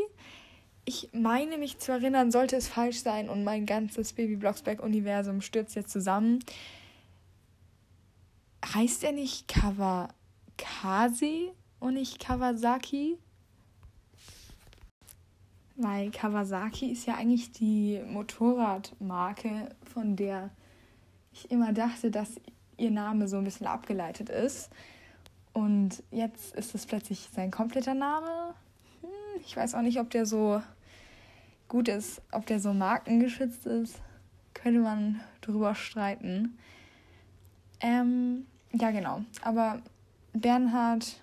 Ich 0.85 1.09
meine 1.13 1.57
mich 1.57 1.77
zu 1.79 1.91
erinnern, 1.91 2.31
sollte 2.31 2.55
es 2.55 2.67
falsch 2.67 2.99
sein 2.99 3.29
und 3.29 3.43
mein 3.43 3.65
ganzes 3.65 4.13
Baby 4.13 4.35
Blocksberg-Universum 4.35 5.41
stürzt 5.41 5.75
jetzt 5.75 5.91
zusammen. 5.91 6.39
Heißt 8.73 9.03
er 9.03 9.11
nicht 9.11 9.47
Kawakase? 9.47 10.11
und 11.81 11.95
nicht 11.95 12.19
Kawasaki. 12.19 13.17
Weil 15.81 16.11
Kawasaki 16.11 16.91
ist 16.91 17.07
ja 17.07 17.15
eigentlich 17.15 17.51
die 17.51 18.01
Motorradmarke, 18.05 19.69
von 19.91 20.15
der 20.15 20.51
ich 21.33 21.49
immer 21.49 21.73
dachte, 21.73 22.11
dass 22.11 22.39
ihr 22.77 22.91
Name 22.91 23.27
so 23.27 23.37
ein 23.37 23.43
bisschen 23.43 23.65
abgeleitet 23.65 24.29
ist. 24.29 24.69
Und 25.53 26.03
jetzt 26.11 26.55
ist 26.55 26.75
es 26.75 26.85
plötzlich 26.85 27.29
sein 27.33 27.49
kompletter 27.49 27.95
Name. 27.95 28.53
Hm, 29.01 29.41
ich 29.43 29.57
weiß 29.57 29.73
auch 29.73 29.81
nicht, 29.81 29.99
ob 29.99 30.11
der 30.11 30.27
so 30.27 30.61
gut 31.67 31.87
ist, 31.87 32.21
ob 32.31 32.45
der 32.45 32.59
so 32.59 32.73
markengeschützt 32.73 33.65
ist. 33.65 34.01
Könnte 34.53 34.81
man 34.81 35.19
drüber 35.41 35.73
streiten. 35.73 36.59
Ähm, 37.79 38.45
ja, 38.71 38.91
genau. 38.91 39.23
Aber 39.41 39.81
Bernhard 40.33 41.19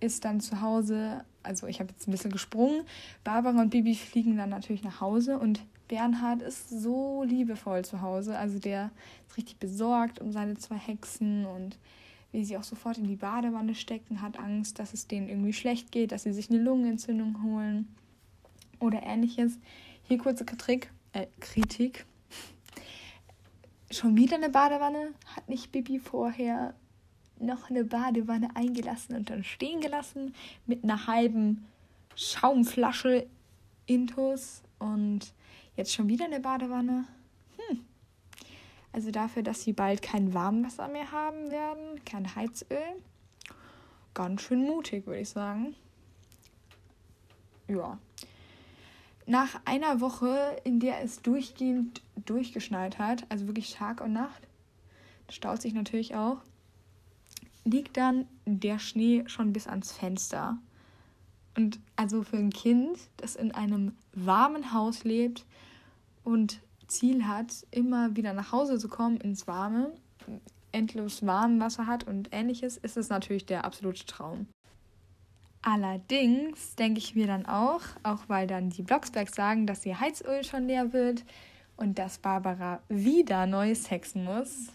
ist 0.00 0.24
dann 0.24 0.40
zu 0.40 0.62
Hause, 0.62 1.24
also 1.48 1.66
ich 1.66 1.80
habe 1.80 1.90
jetzt 1.90 2.06
ein 2.06 2.12
bisschen 2.12 2.30
gesprungen. 2.30 2.82
Barbara 3.24 3.60
und 3.60 3.70
Bibi 3.70 3.94
fliegen 3.94 4.36
dann 4.36 4.50
natürlich 4.50 4.84
nach 4.84 5.00
Hause 5.00 5.38
und 5.38 5.60
Bernhard 5.88 6.42
ist 6.42 6.68
so 6.68 7.24
liebevoll 7.24 7.84
zu 7.84 8.02
Hause. 8.02 8.38
Also 8.38 8.58
der 8.58 8.90
ist 9.26 9.36
richtig 9.38 9.56
besorgt 9.56 10.20
um 10.20 10.30
seine 10.30 10.56
zwei 10.58 10.76
Hexen 10.76 11.46
und 11.46 11.78
wie 12.30 12.44
sie 12.44 12.58
auch 12.58 12.62
sofort 12.62 12.98
in 12.98 13.08
die 13.08 13.16
Badewanne 13.16 13.74
stecken, 13.74 14.20
hat 14.20 14.38
Angst, 14.38 14.78
dass 14.78 14.92
es 14.92 15.06
denen 15.06 15.30
irgendwie 15.30 15.54
schlecht 15.54 15.90
geht, 15.90 16.12
dass 16.12 16.24
sie 16.24 16.34
sich 16.34 16.50
eine 16.50 16.60
Lungenentzündung 16.60 17.42
holen 17.42 17.88
oder 18.80 19.02
ähnliches. 19.02 19.58
Hier 20.02 20.18
kurze 20.18 20.44
Kritik, 20.44 20.90
äh, 21.14 21.26
Kritik. 21.40 22.04
Schon 23.90 24.18
wieder 24.18 24.36
eine 24.36 24.50
Badewanne? 24.50 25.14
Hat 25.34 25.48
nicht 25.48 25.72
Bibi 25.72 25.98
vorher 25.98 26.74
noch 27.40 27.70
eine 27.70 27.84
Badewanne 27.84 28.54
eingelassen 28.54 29.16
und 29.16 29.30
dann 29.30 29.44
stehen 29.44 29.80
gelassen 29.80 30.34
mit 30.66 30.84
einer 30.84 31.06
halben 31.06 31.66
Schaumflasche 32.14 33.26
Intus 33.86 34.62
und 34.78 35.32
jetzt 35.76 35.94
schon 35.94 36.08
wieder 36.08 36.26
eine 36.26 36.40
Badewanne. 36.40 37.04
Hm. 37.56 37.80
Also 38.92 39.10
dafür, 39.10 39.42
dass 39.42 39.62
sie 39.62 39.72
bald 39.72 40.02
kein 40.02 40.34
Warmwasser 40.34 40.88
mehr 40.88 41.12
haben 41.12 41.50
werden, 41.50 42.04
kein 42.04 42.34
Heizöl. 42.34 42.78
Ganz 44.14 44.42
schön 44.42 44.64
mutig, 44.64 45.06
würde 45.06 45.20
ich 45.20 45.28
sagen. 45.28 45.74
Ja. 47.68 47.98
Nach 49.26 49.60
einer 49.66 50.00
Woche, 50.00 50.56
in 50.64 50.80
der 50.80 51.02
es 51.02 51.20
durchgehend 51.20 52.00
durchgeschneit 52.24 52.98
hat, 52.98 53.26
also 53.28 53.46
wirklich 53.46 53.74
Tag 53.74 54.00
und 54.00 54.14
Nacht, 54.14 54.48
staut 55.30 55.60
sich 55.60 55.74
natürlich 55.74 56.14
auch, 56.14 56.38
liegt 57.70 57.96
dann 57.96 58.26
der 58.46 58.78
Schnee 58.78 59.24
schon 59.26 59.52
bis 59.52 59.66
ans 59.66 59.92
Fenster. 59.92 60.58
Und 61.56 61.80
also 61.96 62.22
für 62.22 62.36
ein 62.36 62.50
Kind, 62.50 62.98
das 63.16 63.34
in 63.36 63.52
einem 63.52 63.92
warmen 64.12 64.72
Haus 64.72 65.04
lebt 65.04 65.44
und 66.24 66.60
Ziel 66.86 67.26
hat, 67.26 67.66
immer 67.70 68.16
wieder 68.16 68.32
nach 68.32 68.52
Hause 68.52 68.78
zu 68.78 68.88
kommen 68.88 69.18
ins 69.18 69.46
Warme, 69.46 69.92
endlos 70.72 71.26
warmes 71.26 71.60
Wasser 71.60 71.86
hat 71.86 72.04
und 72.04 72.28
ähnliches, 72.32 72.76
ist 72.76 72.96
es 72.96 73.08
natürlich 73.08 73.46
der 73.46 73.64
absolute 73.64 74.06
Traum. 74.06 74.46
Allerdings 75.62 76.76
denke 76.76 76.98
ich 76.98 77.14
mir 77.14 77.26
dann 77.26 77.46
auch, 77.46 77.82
auch 78.02 78.22
weil 78.28 78.46
dann 78.46 78.70
die 78.70 78.82
Blocksbergs 78.82 79.34
sagen, 79.34 79.66
dass 79.66 79.84
ihr 79.84 79.98
Heizöl 79.98 80.44
schon 80.44 80.66
leer 80.66 80.92
wird 80.92 81.24
und 81.76 81.98
dass 81.98 82.18
Barbara 82.18 82.80
wieder 82.88 83.46
Neues 83.46 83.90
hexen 83.90 84.24
muss, 84.24 84.68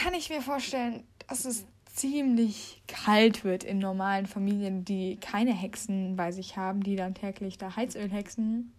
kann 0.00 0.14
ich 0.14 0.30
mir 0.30 0.40
vorstellen, 0.40 1.04
dass 1.28 1.44
es 1.44 1.66
ziemlich 1.84 2.82
kalt 2.86 3.44
wird 3.44 3.64
in 3.64 3.78
normalen 3.78 4.24
Familien, 4.24 4.82
die 4.82 5.16
keine 5.16 5.52
Hexen 5.52 6.16
bei 6.16 6.32
sich 6.32 6.56
haben, 6.56 6.82
die 6.82 6.96
dann 6.96 7.14
täglich 7.14 7.58
da 7.58 7.76
Heizöl 7.76 8.10
hexen 8.10 8.72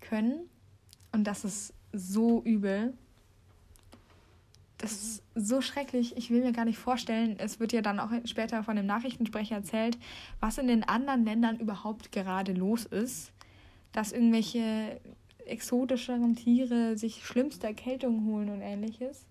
können. 0.00 0.48
Und 1.10 1.24
das 1.24 1.44
ist 1.44 1.74
so 1.92 2.40
übel. 2.42 2.94
Das 4.78 4.92
ist 4.92 5.22
so 5.34 5.60
schrecklich. 5.60 6.16
Ich 6.16 6.30
will 6.30 6.44
mir 6.44 6.52
gar 6.52 6.66
nicht 6.66 6.78
vorstellen. 6.78 7.34
Es 7.38 7.58
wird 7.58 7.72
ja 7.72 7.82
dann 7.82 7.98
auch 7.98 8.10
später 8.24 8.62
von 8.62 8.76
dem 8.76 8.86
Nachrichtensprecher 8.86 9.56
erzählt, 9.56 9.98
was 10.38 10.58
in 10.58 10.68
den 10.68 10.84
anderen 10.84 11.24
Ländern 11.24 11.58
überhaupt 11.58 12.12
gerade 12.12 12.52
los 12.52 12.84
ist. 12.84 13.32
Dass 13.90 14.12
irgendwelche 14.12 15.00
exotischeren 15.46 16.36
Tiere 16.36 16.96
sich 16.96 17.24
schlimmste 17.24 17.66
Erkältungen 17.66 18.26
holen 18.26 18.50
und 18.50 18.60
ähnliches 18.60 19.26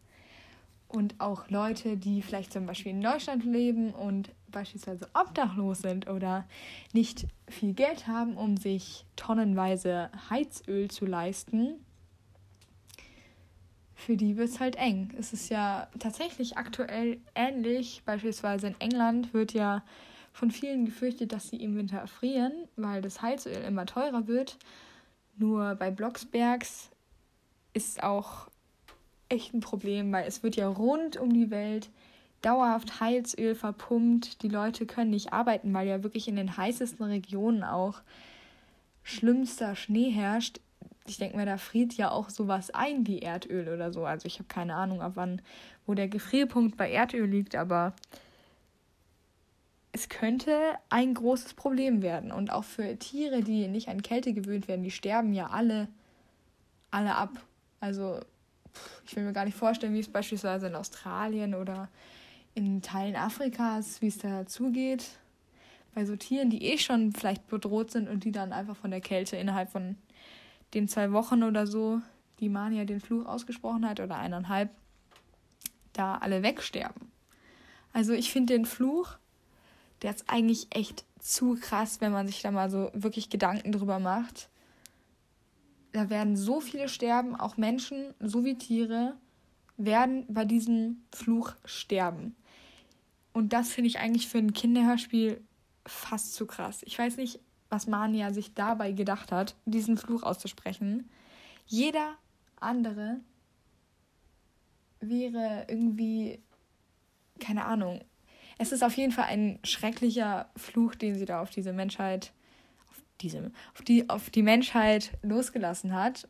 und 0.94 1.20
auch 1.20 1.50
Leute, 1.50 1.98
die 1.98 2.22
vielleicht 2.22 2.54
zum 2.54 2.66
Beispiel 2.66 2.92
in 2.92 3.02
Deutschland 3.02 3.44
leben 3.44 3.94
und 3.94 4.30
beispielsweise 4.52 5.10
obdachlos 5.14 5.80
sind 5.80 6.08
oder 6.08 6.46
nicht 6.94 7.26
viel 7.48 7.74
Geld 7.74 8.08
haben, 8.08 8.38
um 8.38 8.58
sich 8.58 9.06
tonnenweise 9.16 10.12
Heizöl 10.30 10.92
zu 10.92 11.06
leisten, 11.06 11.84
für 13.96 14.18
die 14.18 14.38
wird 14.38 14.50
es 14.50 14.60
halt 14.60 14.76
eng. 14.76 15.14
Es 15.18 15.34
ist 15.34 15.50
ja 15.50 15.88
tatsächlich 15.98 16.58
aktuell 16.58 17.22
ähnlich. 17.36 18.04
Beispielsweise 18.06 18.68
in 18.68 18.76
England 18.80 19.34
wird 19.34 19.54
ja 19.54 19.84
von 20.34 20.52
vielen 20.52 20.86
gefürchtet, 20.86 21.32
dass 21.32 21.50
sie 21.50 21.58
im 21.58 21.76
Winter 21.76 21.98
erfrieren, 21.98 22.52
weil 22.76 23.02
das 23.02 23.22
Heizöl 23.22 23.64
immer 23.64 23.86
teurer 23.86 24.28
wird. 24.28 24.58
Nur 25.38 25.76
bei 25.76 25.90
Blocksbergs 25.90 26.90
ist 27.74 28.04
auch 28.04 28.50
echt 29.30 29.54
ein 29.54 29.60
Problem, 29.60 30.12
weil 30.12 30.28
es 30.28 30.44
wird 30.44 30.56
ja 30.56 30.68
rund 30.68 31.18
um 31.18 31.34
die 31.34 31.50
Welt 31.50 31.90
dauerhaft 32.42 33.00
Heizöl 33.00 33.56
verpumpt. 33.56 34.44
Die 34.44 34.50
Leute 34.50 34.86
können 34.86 35.12
nicht 35.12 35.34
arbeiten, 35.34 35.74
weil 35.74 35.88
ja 35.88 36.04
wirklich 36.04 36.28
in 36.28 36.36
den 36.36 36.56
heißesten 36.58 37.06
Regionen 37.06 37.64
auch 37.64 38.02
schlimmster 39.02 39.76
Schnee 39.76 40.12
herrscht. 40.12 40.60
Ich 41.06 41.18
denke 41.18 41.38
mir, 41.38 41.46
da 41.46 41.58
friert 41.58 41.94
ja 41.94 42.12
auch 42.12 42.30
sowas 42.30 42.70
ein 42.72 43.08
wie 43.08 43.20
Erdöl 43.20 43.74
oder 43.74 43.92
so. 43.92 44.06
Also 44.06 44.26
ich 44.28 44.36
habe 44.36 44.48
keine 44.48 44.76
Ahnung, 44.76 45.02
ab 45.02 45.14
wann, 45.16 45.42
wo 45.86 45.94
der 45.94 46.08
Gefrierpunkt 46.08 46.78
bei 46.78 46.92
Erdöl 46.92 47.26
liegt, 47.26 47.56
aber 47.56 47.94
es 49.92 50.10
könnte 50.10 50.58
ein 50.90 51.14
großes 51.14 51.54
Problem 51.54 52.02
werden. 52.02 52.32
Und 52.32 52.52
auch 52.52 52.64
für 52.64 52.98
Tiere, 52.98 53.42
die 53.42 53.68
nicht 53.68 53.90
an 53.90 54.02
Kälte 54.02 54.34
gewöhnt 54.34 54.68
werden, 54.68 54.84
die 54.84 54.92
sterben 54.92 55.34
ja 55.34 55.48
alle, 55.48 55.88
alle 56.92 57.16
ab. 57.16 57.32
Also 57.80 58.20
ich 59.06 59.16
will 59.16 59.24
mir 59.24 59.34
gar 59.34 59.46
nicht 59.46 59.58
vorstellen, 59.58 59.94
wie 59.94 60.00
es 60.00 60.08
beispielsweise 60.08 60.68
in 60.68 60.76
Australien 60.76 61.56
oder 61.56 61.90
in 62.56 62.82
Teilen 62.82 63.16
Afrikas, 63.16 64.02
wie 64.02 64.08
es 64.08 64.18
da 64.18 64.46
zugeht. 64.46 65.18
Bei 65.94 66.06
so 66.06 66.16
Tieren, 66.16 66.50
die 66.50 66.66
eh 66.66 66.78
schon 66.78 67.12
vielleicht 67.12 67.48
bedroht 67.48 67.92
sind 67.92 68.10
und 68.10 68.24
die 68.24 68.32
dann 68.32 68.52
einfach 68.52 68.76
von 68.76 68.92
der 68.92 69.02
Kälte 69.02 69.38
innerhalb 69.38 69.70
von 69.72 69.96
den 70.74 70.88
zwei 70.88 71.12
Wochen 71.12 71.44
oder 71.44 71.68
so, 71.68 72.02
die 72.40 72.50
Mania 72.50 72.86
den 72.86 73.00
Fluch 73.00 73.26
ausgesprochen 73.26 73.88
hat, 73.88 74.00
oder 74.00 74.18
eineinhalb, 74.18 74.72
da 75.94 76.16
alle 76.16 76.42
wegsterben. 76.42 77.12
Also 77.94 78.14
ich 78.14 78.32
finde 78.32 78.54
den 78.54 78.66
Fluch, 78.66 79.18
der 80.02 80.12
ist 80.12 80.26
eigentlich 80.28 80.68
echt 80.72 81.06
zu 81.20 81.56
krass, 81.60 82.02
wenn 82.02 82.12
man 82.12 82.28
sich 82.28 82.42
da 82.42 82.52
mal 82.52 82.70
so 82.70 82.90
wirklich 82.94 83.30
Gedanken 83.30 83.72
drüber 83.72 84.00
macht. 84.00 84.50
Da 85.94 86.10
werden 86.10 86.36
so 86.36 86.60
viele 86.60 86.90
sterben, 86.90 87.36
auch 87.36 87.56
Menschen 87.58 88.14
sowie 88.20 88.58
Tiere 88.58 89.16
werden 89.78 90.26
bei 90.28 90.44
diesem 90.46 91.04
Fluch 91.14 91.54
sterben. 91.66 92.36
Und 93.32 93.54
das 93.54 93.72
finde 93.72 93.88
ich 93.88 94.00
eigentlich 94.00 94.28
für 94.28 94.40
ein 94.40 94.54
Kinderhörspiel 94.54 95.42
fast 95.86 96.34
zu 96.36 96.46
krass. 96.46 96.82
Ich 96.84 96.98
weiß 96.98 97.18
nicht, 97.18 97.40
was 97.70 97.88
Mania 97.88 98.32
sich 98.32 98.54
dabei 98.54 98.92
gedacht 98.92 99.32
hat, 99.32 99.56
diesen 99.66 99.98
Fluch 99.98 100.24
auszusprechen. 100.24 101.10
Jeder 101.66 102.16
andere 102.60 103.20
wäre 105.00 105.66
irgendwie, 105.68 106.40
keine 107.40 107.66
Ahnung. 107.66 108.02
Es 108.58 108.72
ist 108.72 108.84
auf 108.84 108.96
jeden 108.96 109.12
Fall 109.12 109.26
ein 109.26 109.60
schrecklicher 109.64 110.50
Fluch, 110.56 110.96
den 110.96 111.18
sie 111.18 111.26
da 111.26 111.42
auf 111.42 111.50
diese 111.50 111.74
Menschheit, 111.74 112.32
auf 113.24 113.32
diese, 113.32 113.52
auf 113.74 113.82
die, 113.82 114.10
auf 114.10 114.30
die 114.30 114.44
Menschheit 114.44 115.12
losgelassen 115.22 115.94
hat. 115.94 116.28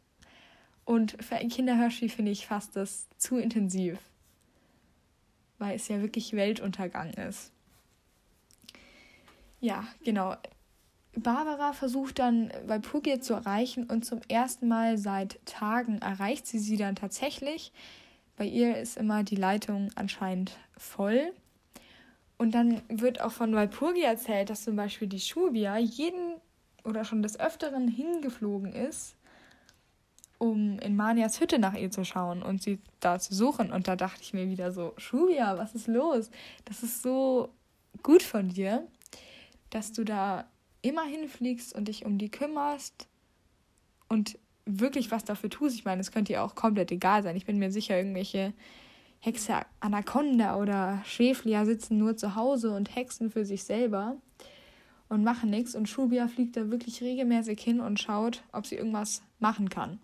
Und 0.85 1.15
für 1.23 1.35
ein 1.35 1.49
Kinderhörspiel 1.49 2.09
finde 2.09 2.31
ich 2.31 2.45
fast 2.45 2.75
das 2.75 3.07
zu 3.17 3.37
intensiv, 3.37 3.97
weil 5.57 5.75
es 5.75 5.87
ja 5.87 6.01
wirklich 6.01 6.33
Weltuntergang 6.33 7.11
ist. 7.13 7.51
Ja, 9.61 9.87
genau. 10.03 10.35
Barbara 11.15 11.73
versucht 11.73 12.19
dann 12.19 12.51
Walpurgia 12.65 13.21
zu 13.21 13.33
erreichen 13.33 13.85
und 13.85 14.03
zum 14.03 14.19
ersten 14.27 14.67
Mal 14.67 14.97
seit 14.97 15.39
Tagen 15.45 15.99
erreicht 15.99 16.47
sie 16.47 16.59
sie 16.59 16.75
dann 16.75 16.95
tatsächlich. 16.95 17.71
Bei 18.35 18.45
ihr 18.45 18.77
ist 18.77 18.97
immer 18.97 19.23
die 19.23 19.35
Leitung 19.35 19.89
anscheinend 19.95 20.57
voll. 20.75 21.31
Und 22.37 22.55
dann 22.55 22.81
wird 22.89 23.21
auch 23.21 23.31
von 23.31 23.53
Walpurgia 23.53 24.09
erzählt, 24.09 24.49
dass 24.49 24.63
zum 24.63 24.75
Beispiel 24.75 25.07
die 25.07 25.19
Shubia 25.19 25.77
jeden 25.77 26.41
oder 26.83 27.05
schon 27.05 27.23
des 27.23 27.39
Öfteren 27.39 27.87
hingeflogen 27.87 28.73
ist, 28.73 29.15
um 30.37 30.79
in 30.79 30.95
Manias 30.95 31.39
Hütte 31.39 31.59
nach 31.59 31.75
ihr 31.75 31.91
zu 31.91 32.03
schauen 32.03 32.43
und 32.43 32.61
sie 32.61 32.79
da 32.99 33.19
zu 33.19 33.33
suchen. 33.33 33.71
Und 33.71 33.87
da 33.87 33.95
dachte 33.95 34.21
ich 34.21 34.33
mir 34.33 34.49
wieder 34.49 34.71
so, 34.71 34.93
Shubia, 34.97 35.57
was 35.57 35.75
ist 35.75 35.87
los? 35.87 36.29
Das 36.65 36.83
ist 36.83 37.01
so 37.01 37.49
gut 38.01 38.23
von 38.23 38.49
dir 38.49 38.87
dass 39.73 39.91
du 39.91 40.03
da 40.03 40.45
immer 40.81 41.03
hinfliegst 41.03 41.73
und 41.73 41.87
dich 41.87 42.05
um 42.05 42.17
die 42.17 42.29
kümmerst 42.29 43.07
und 44.07 44.37
wirklich 44.65 45.11
was 45.11 45.25
dafür 45.25 45.49
tust. 45.49 45.75
Ich 45.75 45.85
meine, 45.85 46.01
es 46.01 46.11
könnte 46.11 46.33
dir 46.33 46.43
auch 46.43 46.55
komplett 46.55 46.91
egal 46.91 47.23
sein. 47.23 47.35
Ich 47.35 47.45
bin 47.45 47.57
mir 47.57 47.71
sicher, 47.71 47.97
irgendwelche 47.97 48.53
Hexe 49.19 49.61
Anaconda 49.79 50.57
oder 50.57 51.01
Schäflia 51.05 51.65
sitzen 51.65 51.97
nur 51.97 52.17
zu 52.17 52.35
Hause 52.35 52.75
und 52.75 52.95
hexen 52.95 53.31
für 53.31 53.45
sich 53.45 53.63
selber 53.63 54.17
und 55.13 55.23
machen 55.23 55.49
nichts. 55.49 55.75
Und 55.75 55.87
Shubia 55.87 56.27
fliegt 56.27 56.57
da 56.57 56.69
wirklich 56.71 57.01
regelmäßig 57.01 57.61
hin 57.61 57.79
und 57.79 57.99
schaut, 57.99 58.43
ob 58.51 58.65
sie 58.65 58.75
irgendwas 58.75 59.21
machen 59.39 59.69
kann. 59.69 59.99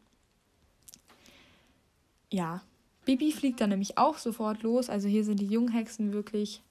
Ja, 2.31 2.61
Bibi 3.05 3.31
fliegt 3.31 3.59
dann 3.59 3.71
nämlich 3.71 3.97
auch 3.97 4.19
sofort 4.19 4.61
los. 4.61 4.89
Also 4.89 5.07
hier 5.07 5.23
sind 5.23 5.39
die 5.39 5.47
Junghexen 5.47 6.13
wirklich. 6.13 6.61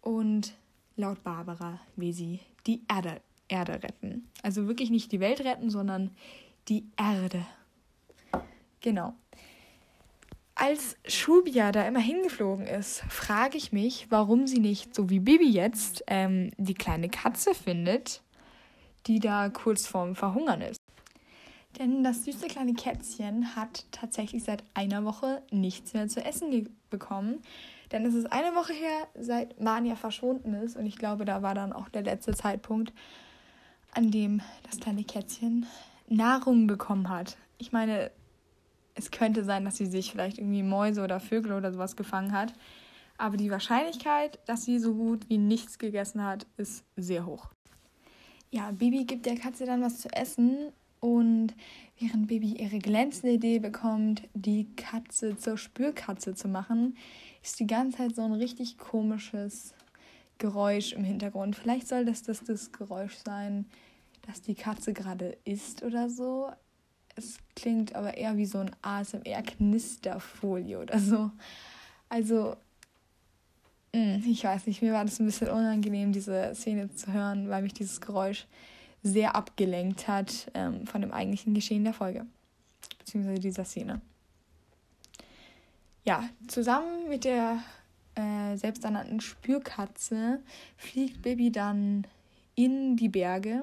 Und 0.00 0.54
laut 0.96 1.22
Barbara, 1.22 1.78
wie 1.96 2.12
sie 2.12 2.40
die 2.66 2.80
Erde, 2.88 3.20
Erde 3.48 3.82
retten. 3.82 4.28
Also 4.42 4.66
wirklich 4.66 4.90
nicht 4.90 5.12
die 5.12 5.20
Welt 5.20 5.40
retten, 5.44 5.68
sondern 5.68 6.10
die 6.68 6.86
Erde. 6.96 7.44
Genau. 8.80 9.14
Als 10.62 10.96
Shubia 11.08 11.72
da 11.72 11.84
immer 11.88 11.98
hingeflogen 11.98 12.68
ist, 12.68 13.00
frage 13.08 13.58
ich 13.58 13.72
mich, 13.72 14.06
warum 14.10 14.46
sie 14.46 14.60
nicht, 14.60 14.94
so 14.94 15.10
wie 15.10 15.18
Bibi 15.18 15.50
jetzt, 15.50 16.04
ähm, 16.06 16.52
die 16.56 16.74
kleine 16.74 17.08
Katze 17.08 17.52
findet, 17.52 18.22
die 19.08 19.18
da 19.18 19.48
kurz 19.48 19.88
vorm 19.88 20.14
Verhungern 20.14 20.60
ist. 20.60 20.78
Denn 21.80 22.04
das 22.04 22.24
süße 22.24 22.46
kleine 22.46 22.74
Kätzchen 22.74 23.56
hat 23.56 23.86
tatsächlich 23.90 24.44
seit 24.44 24.62
einer 24.72 25.04
Woche 25.04 25.42
nichts 25.50 25.94
mehr 25.94 26.06
zu 26.06 26.24
essen 26.24 26.72
bekommen. 26.90 27.42
Denn 27.90 28.06
es 28.06 28.14
ist 28.14 28.32
eine 28.32 28.54
Woche 28.54 28.72
her, 28.72 29.08
seit 29.18 29.60
Mania 29.60 29.96
verschwunden 29.96 30.54
ist. 30.54 30.76
Und 30.76 30.86
ich 30.86 30.96
glaube, 30.96 31.24
da 31.24 31.42
war 31.42 31.56
dann 31.56 31.72
auch 31.72 31.88
der 31.88 32.02
letzte 32.02 32.34
Zeitpunkt, 32.34 32.92
an 33.90 34.12
dem 34.12 34.42
das 34.70 34.78
kleine 34.78 35.02
Kätzchen 35.02 35.66
Nahrung 36.06 36.68
bekommen 36.68 37.08
hat. 37.08 37.36
Ich 37.58 37.72
meine, 37.72 38.12
es 38.94 39.10
könnte 39.10 39.44
sein, 39.44 39.64
dass 39.64 39.76
sie 39.76 39.86
sich 39.86 40.10
vielleicht 40.10 40.38
irgendwie 40.38 40.62
Mäuse 40.62 41.02
oder 41.02 41.20
Vögel 41.20 41.52
oder 41.52 41.72
sowas 41.72 41.96
gefangen 41.96 42.32
hat. 42.32 42.52
Aber 43.18 43.36
die 43.36 43.50
Wahrscheinlichkeit, 43.50 44.38
dass 44.46 44.64
sie 44.64 44.78
so 44.78 44.94
gut 44.94 45.28
wie 45.28 45.38
nichts 45.38 45.78
gegessen 45.78 46.24
hat, 46.24 46.46
ist 46.56 46.84
sehr 46.96 47.26
hoch. 47.26 47.50
Ja, 48.50 48.70
Bibi 48.70 49.04
gibt 49.04 49.26
der 49.26 49.36
Katze 49.36 49.64
dann 49.64 49.82
was 49.82 50.00
zu 50.00 50.08
essen 50.12 50.72
und 51.00 51.54
während 51.98 52.28
Bibi 52.28 52.52
ihre 52.52 52.78
glänzende 52.78 53.34
Idee 53.34 53.58
bekommt, 53.58 54.22
die 54.34 54.68
Katze 54.76 55.36
zur 55.36 55.56
Spürkatze 55.56 56.34
zu 56.34 56.48
machen, 56.48 56.96
ist 57.42 57.58
die 57.60 57.66
ganze 57.66 57.98
Zeit 57.98 58.14
so 58.14 58.22
ein 58.22 58.32
richtig 58.32 58.78
komisches 58.78 59.74
Geräusch 60.38 60.92
im 60.92 61.02
Hintergrund. 61.02 61.56
Vielleicht 61.56 61.88
soll 61.88 62.04
das 62.04 62.22
das, 62.22 62.44
das 62.44 62.72
Geräusch 62.72 63.16
sein, 63.24 63.66
dass 64.26 64.42
die 64.42 64.54
Katze 64.54 64.92
gerade 64.92 65.38
isst 65.44 65.82
oder 65.82 66.08
so. 66.08 66.50
Es 67.16 67.38
klingt 67.54 67.94
aber 67.94 68.16
eher 68.16 68.36
wie 68.36 68.46
so 68.46 68.58
ein 68.58 68.70
ASMR-Knisterfolie 68.82 70.78
oder 70.78 70.98
so. 70.98 71.30
Also, 72.08 72.56
hm, 73.94 74.22
ich 74.26 74.44
weiß 74.44 74.66
nicht, 74.66 74.82
mir 74.82 74.92
war 74.92 75.04
das 75.04 75.18
ein 75.20 75.26
bisschen 75.26 75.48
unangenehm, 75.48 76.12
diese 76.12 76.54
Szene 76.54 76.94
zu 76.94 77.12
hören, 77.12 77.48
weil 77.48 77.62
mich 77.62 77.74
dieses 77.74 78.00
Geräusch 78.00 78.46
sehr 79.02 79.34
abgelenkt 79.34 80.08
hat 80.08 80.50
ähm, 80.54 80.86
von 80.86 81.00
dem 81.00 81.12
eigentlichen 81.12 81.54
Geschehen 81.54 81.84
der 81.84 81.94
Folge. 81.94 82.26
Beziehungsweise 82.98 83.40
dieser 83.40 83.64
Szene 83.64 84.00
ja, 86.04 86.28
zusammen 86.48 87.08
mit 87.08 87.24
der 87.24 87.62
äh, 88.14 88.56
selbsternannten 88.56 89.20
Spürkatze 89.20 90.40
fliegt 90.76 91.22
Bibi 91.22 91.52
dann 91.52 92.06
in 92.54 92.96
die 92.96 93.08
Berge. 93.08 93.62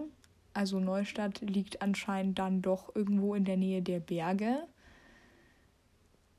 Also 0.53 0.79
Neustadt 0.79 1.41
liegt 1.41 1.81
anscheinend 1.81 2.39
dann 2.39 2.61
doch 2.61 2.95
irgendwo 2.95 3.35
in 3.35 3.45
der 3.45 3.57
Nähe 3.57 3.81
der 3.81 3.99
Berge, 3.99 4.67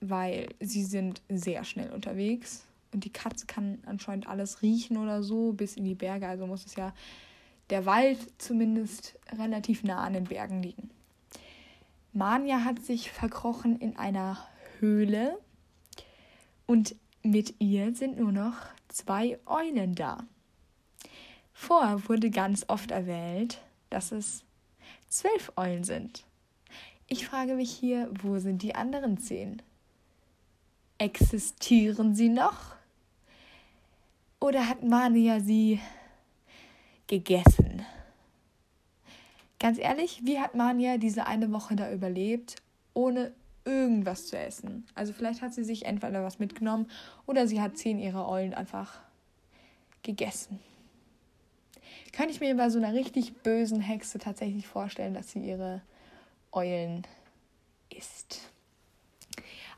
weil 0.01 0.49
sie 0.61 0.85
sind 0.85 1.23
sehr 1.29 1.65
schnell 1.65 1.91
unterwegs 1.91 2.67
und 2.93 3.05
die 3.05 3.13
Katze 3.13 3.47
kann 3.47 3.79
anscheinend 3.87 4.27
alles 4.29 4.63
riechen 4.63 4.97
oder 4.97 5.23
so 5.23 5.53
bis 5.53 5.77
in 5.77 5.85
die 5.85 5.95
Berge. 5.95 6.27
Also 6.27 6.47
muss 6.47 6.67
es 6.67 6.75
ja 6.75 6.93
der 7.71 7.87
Wald 7.87 8.19
zumindest 8.39 9.17
relativ 9.39 9.85
nah 9.85 10.03
an 10.03 10.15
den 10.15 10.25
Bergen 10.25 10.63
liegen. 10.63 10.91
Manja 12.13 12.65
hat 12.65 12.81
sich 12.81 13.13
verkrochen 13.13 13.79
in 13.79 13.97
einer 13.97 14.39
Höhle 14.81 15.39
und 16.67 16.97
mit 17.23 17.55
ihr 17.61 17.95
sind 17.95 18.19
nur 18.19 18.33
noch 18.33 18.57
zwei 18.89 19.39
Eulen 19.47 19.95
da. 19.95 20.25
Vorher 21.53 22.09
wurde 22.09 22.31
ganz 22.31 22.65
oft 22.69 22.91
erwähnt, 22.91 23.61
dass 23.91 24.13
es 24.13 24.45
zwölf 25.09 25.53
Eulen 25.57 25.85
sind. 25.85 26.25
Ich 27.09 27.27
frage 27.27 27.55
mich 27.55 27.73
hier, 27.73 28.09
wo 28.23 28.39
sind 28.39 28.63
die 28.63 28.75
anderen 28.75 29.19
zehn? 29.19 29.61
Existieren 30.99 32.15
sie 32.15 32.29
noch? 32.29 32.77
Oder 34.39 34.69
hat 34.69 34.83
Mania 34.83 35.41
sie 35.41 35.81
gegessen? 37.09 37.85
Ganz 39.59 39.79
ehrlich, 39.79 40.21
wie 40.25 40.39
hat 40.39 40.55
Mania 40.55 40.97
diese 40.97 41.27
eine 41.27 41.53
Woche 41.53 41.77
da 41.77 41.93
überlebt, 41.93 42.57
ohne 42.95 43.33
irgendwas 43.65 44.29
zu 44.29 44.39
essen? 44.39 44.87
Also 44.95 45.13
vielleicht 45.13 45.43
hat 45.43 45.53
sie 45.53 45.65
sich 45.65 45.85
entweder 45.85 46.25
was 46.25 46.39
mitgenommen 46.39 46.87
oder 47.27 47.47
sie 47.47 47.61
hat 47.61 47.77
zehn 47.77 47.99
ihrer 47.99 48.29
Eulen 48.29 48.55
einfach 48.55 49.01
gegessen. 50.03 50.61
Könnte 52.13 52.33
ich 52.33 52.41
mir 52.41 52.57
bei 52.57 52.71
so 52.71 52.79
einer 52.79 52.93
richtig 52.93 53.35
bösen 53.43 53.81
Hexe 53.81 54.19
tatsächlich 54.19 54.67
vorstellen, 54.67 55.15
dass 55.15 55.31
sie 55.31 55.41
ihre 55.41 55.83
Eulen 56.53 57.07
isst. 57.91 58.51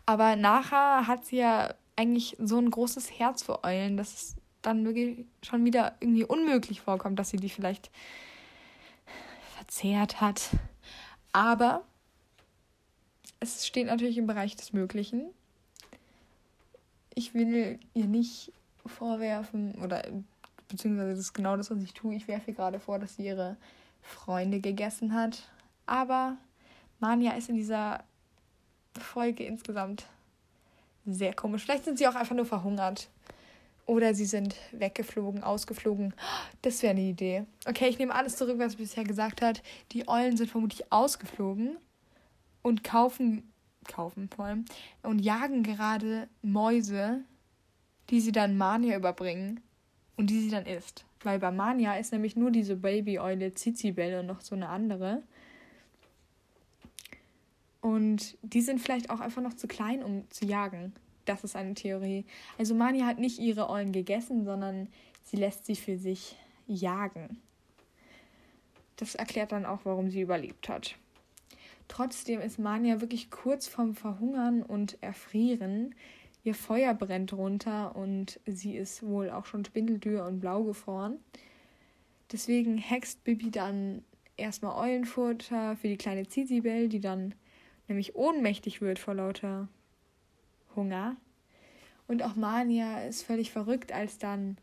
Aber 0.06 0.36
nachher 0.36 1.06
hat 1.06 1.24
sie 1.26 1.36
ja 1.36 1.74
eigentlich 1.96 2.36
so 2.40 2.58
ein 2.58 2.70
großes 2.70 3.18
Herz 3.18 3.42
für 3.42 3.64
Eulen, 3.64 3.96
dass 3.96 4.14
es 4.14 4.36
dann 4.62 4.84
wirklich 4.84 5.26
schon 5.42 5.64
wieder 5.64 5.94
irgendwie 6.00 6.24
unmöglich 6.24 6.80
vorkommt, 6.80 7.18
dass 7.18 7.30
sie 7.30 7.36
die 7.36 7.48
vielleicht 7.48 7.90
verzehrt 9.56 10.20
hat. 10.20 10.50
Aber 11.32 11.84
es 13.40 13.66
steht 13.66 13.86
natürlich 13.86 14.18
im 14.18 14.26
Bereich 14.26 14.56
des 14.56 14.72
Möglichen. 14.72 15.24
Ich 17.14 17.34
will 17.34 17.78
ihr 17.94 18.06
nicht 18.06 18.52
vorwerfen, 18.86 19.74
oder 19.82 20.04
beziehungsweise 20.72 21.10
das 21.10 21.20
ist 21.20 21.32
genau 21.34 21.56
das, 21.56 21.70
was 21.70 21.82
ich 21.82 21.94
tue. 21.94 22.14
Ich 22.14 22.26
werfe 22.26 22.50
ihr 22.50 22.56
gerade 22.56 22.80
vor, 22.80 22.98
dass 22.98 23.16
sie 23.16 23.26
ihre 23.26 23.56
Freunde 24.02 24.60
gegessen 24.60 25.14
hat. 25.14 25.48
Aber 25.86 26.36
Mania 26.98 27.32
ist 27.32 27.48
in 27.48 27.56
dieser 27.56 28.02
Folge 28.98 29.44
insgesamt 29.44 30.06
sehr 31.06 31.34
komisch. 31.34 31.62
Vielleicht 31.62 31.84
sind 31.84 31.98
sie 31.98 32.06
auch 32.08 32.14
einfach 32.14 32.34
nur 32.34 32.46
verhungert. 32.46 33.08
Oder 33.84 34.14
sie 34.14 34.26
sind 34.26 34.54
weggeflogen, 34.70 35.42
ausgeflogen. 35.42 36.14
Das 36.62 36.82
wäre 36.82 36.92
eine 36.92 37.02
Idee. 37.02 37.44
Okay, 37.66 37.88
ich 37.88 37.98
nehme 37.98 38.14
alles 38.14 38.36
zurück, 38.36 38.58
was 38.58 38.72
ich 38.72 38.78
bisher 38.78 39.04
gesagt 39.04 39.42
hat. 39.42 39.62
Die 39.90 40.08
Eulen 40.08 40.36
sind 40.36 40.50
vermutlich 40.50 40.90
ausgeflogen 40.92 41.76
und 42.62 42.84
kaufen, 42.84 43.52
kaufen 43.88 44.28
vor 44.34 44.46
allem, 44.46 44.64
und 45.02 45.18
jagen 45.18 45.64
gerade 45.64 46.28
Mäuse, 46.42 47.24
die 48.10 48.20
sie 48.20 48.32
dann 48.32 48.56
Mania 48.56 48.96
überbringen 48.96 49.60
und 50.22 50.30
die 50.30 50.38
sie 50.38 50.50
dann 50.50 50.66
isst. 50.66 51.04
Weil 51.24 51.40
bei 51.40 51.50
Mania 51.50 51.96
ist 51.96 52.12
nämlich 52.12 52.36
nur 52.36 52.52
diese 52.52 52.76
Baby-Eule 52.76 53.54
Zizibel 53.54 54.20
und 54.20 54.26
noch 54.26 54.40
so 54.40 54.54
eine 54.54 54.68
andere. 54.68 55.20
Und 57.80 58.38
die 58.42 58.60
sind 58.60 58.80
vielleicht 58.80 59.10
auch 59.10 59.18
einfach 59.18 59.42
noch 59.42 59.54
zu 59.54 59.66
klein, 59.66 60.00
um 60.00 60.30
zu 60.30 60.44
jagen. 60.44 60.92
Das 61.24 61.42
ist 61.42 61.56
eine 61.56 61.74
Theorie. 61.74 62.24
Also 62.56 62.72
Mania 62.72 63.06
hat 63.06 63.18
nicht 63.18 63.40
ihre 63.40 63.68
Eulen 63.68 63.90
gegessen, 63.90 64.44
sondern 64.44 64.86
sie 65.24 65.38
lässt 65.38 65.66
sie 65.66 65.74
für 65.74 65.98
sich 65.98 66.36
jagen. 66.68 67.40
Das 68.98 69.16
erklärt 69.16 69.50
dann 69.50 69.66
auch, 69.66 69.80
warum 69.82 70.08
sie 70.08 70.20
überlebt 70.20 70.68
hat. 70.68 70.94
Trotzdem 71.88 72.40
ist 72.40 72.60
Mania 72.60 73.00
wirklich 73.00 73.32
kurz 73.32 73.66
vorm 73.66 73.96
Verhungern 73.96 74.62
und 74.62 75.02
Erfrieren. 75.02 75.96
Ihr 76.44 76.54
Feuer 76.54 76.92
brennt 76.94 77.32
runter 77.32 77.94
und 77.94 78.40
sie 78.46 78.76
ist 78.76 79.02
wohl 79.04 79.30
auch 79.30 79.46
schon 79.46 79.64
spindeldürr 79.64 80.24
und 80.24 80.40
blau 80.40 80.64
gefroren. 80.64 81.18
Deswegen 82.32 82.78
hext 82.78 83.22
Bibi 83.22 83.50
dann 83.50 84.02
erstmal 84.36 84.76
Eulenfutter 84.88 85.76
für 85.76 85.88
die 85.88 85.96
kleine 85.96 86.26
Zizibel, 86.26 86.88
die 86.88 87.00
dann 87.00 87.34
nämlich 87.86 88.16
ohnmächtig 88.16 88.80
wird 88.80 88.98
vor 88.98 89.14
lauter 89.14 89.68
Hunger. 90.74 91.16
Und 92.08 92.22
auch 92.22 92.34
Mania 92.34 93.02
ist 93.04 93.22
völlig 93.22 93.52
verrückt, 93.52 93.92
als 93.92 94.18
dann 94.18 94.56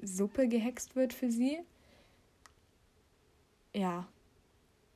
Suppe 0.00 0.48
gehext 0.48 0.94
wird 0.96 1.12
für 1.12 1.30
sie. 1.30 1.58
Ja. 3.74 4.06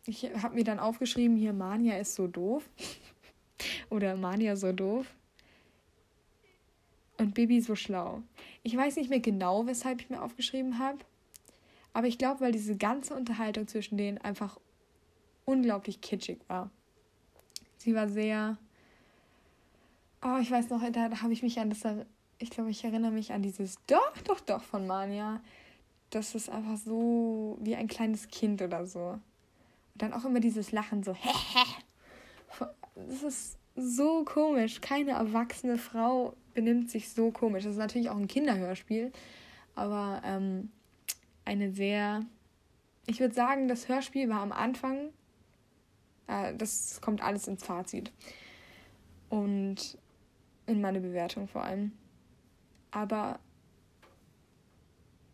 Ich 0.06 0.24
habe 0.42 0.56
mir 0.56 0.64
dann 0.64 0.78
aufgeschrieben, 0.78 1.36
hier 1.36 1.54
Mania 1.54 1.96
ist 1.96 2.14
so 2.14 2.26
doof. 2.26 2.68
Oder 3.90 4.16
Mania 4.16 4.56
so 4.56 4.72
doof. 4.72 5.06
Und 7.18 7.34
Bibi 7.34 7.60
so 7.60 7.76
schlau. 7.76 8.22
Ich 8.62 8.76
weiß 8.76 8.96
nicht 8.96 9.10
mehr 9.10 9.20
genau, 9.20 9.66
weshalb 9.66 10.00
ich 10.00 10.10
mir 10.10 10.22
aufgeschrieben 10.22 10.78
habe. 10.78 10.98
Aber 11.92 12.08
ich 12.08 12.18
glaube, 12.18 12.40
weil 12.40 12.52
diese 12.52 12.76
ganze 12.76 13.14
Unterhaltung 13.14 13.68
zwischen 13.68 13.96
denen 13.96 14.18
einfach 14.18 14.58
unglaublich 15.44 16.00
kitschig 16.00 16.40
war. 16.48 16.70
Sie 17.78 17.94
war 17.94 18.08
sehr 18.08 18.58
Oh, 20.26 20.38
ich 20.40 20.50
weiß 20.50 20.70
noch, 20.70 20.80
da, 20.90 21.20
habe 21.20 21.34
ich 21.34 21.42
mich 21.42 21.60
an 21.60 21.68
das, 21.68 21.82
ich 22.38 22.48
glaube, 22.48 22.70
ich 22.70 22.82
erinnere 22.82 23.10
mich 23.10 23.32
an 23.34 23.42
dieses 23.42 23.76
Doch, 23.86 24.16
doch, 24.24 24.40
doch 24.40 24.62
von 24.62 24.86
Mania. 24.86 25.42
Das 26.08 26.34
ist 26.34 26.48
einfach 26.48 26.78
so 26.78 27.58
wie 27.60 27.76
ein 27.76 27.88
kleines 27.88 28.28
Kind 28.28 28.62
oder 28.62 28.86
so. 28.86 29.00
Und 29.00 29.22
dann 30.02 30.14
auch 30.14 30.24
immer 30.24 30.40
dieses 30.40 30.72
Lachen, 30.72 31.02
so, 31.02 31.14
Das 32.94 33.22
ist 33.22 33.58
so 33.76 34.24
komisch. 34.24 34.80
Keine 34.80 35.10
erwachsene 35.10 35.76
Frau 35.76 36.34
benimmt 36.54 36.90
sich 36.90 37.10
so 37.10 37.30
komisch. 37.30 37.64
Das 37.64 37.72
ist 37.72 37.78
natürlich 37.78 38.08
auch 38.08 38.16
ein 38.16 38.28
Kinderhörspiel, 38.28 39.12
aber 39.74 40.22
ähm, 40.24 40.70
eine 41.44 41.72
sehr. 41.72 42.24
Ich 43.06 43.20
würde 43.20 43.34
sagen, 43.34 43.68
das 43.68 43.88
Hörspiel 43.88 44.28
war 44.28 44.40
am 44.40 44.52
Anfang. 44.52 45.10
Äh, 46.26 46.54
das 46.56 47.00
kommt 47.00 47.22
alles 47.22 47.46
ins 47.48 47.64
Fazit. 47.64 48.12
Und 49.28 49.98
in 50.66 50.80
meine 50.80 51.00
Bewertung 51.00 51.48
vor 51.48 51.64
allem. 51.64 51.92
Aber 52.90 53.38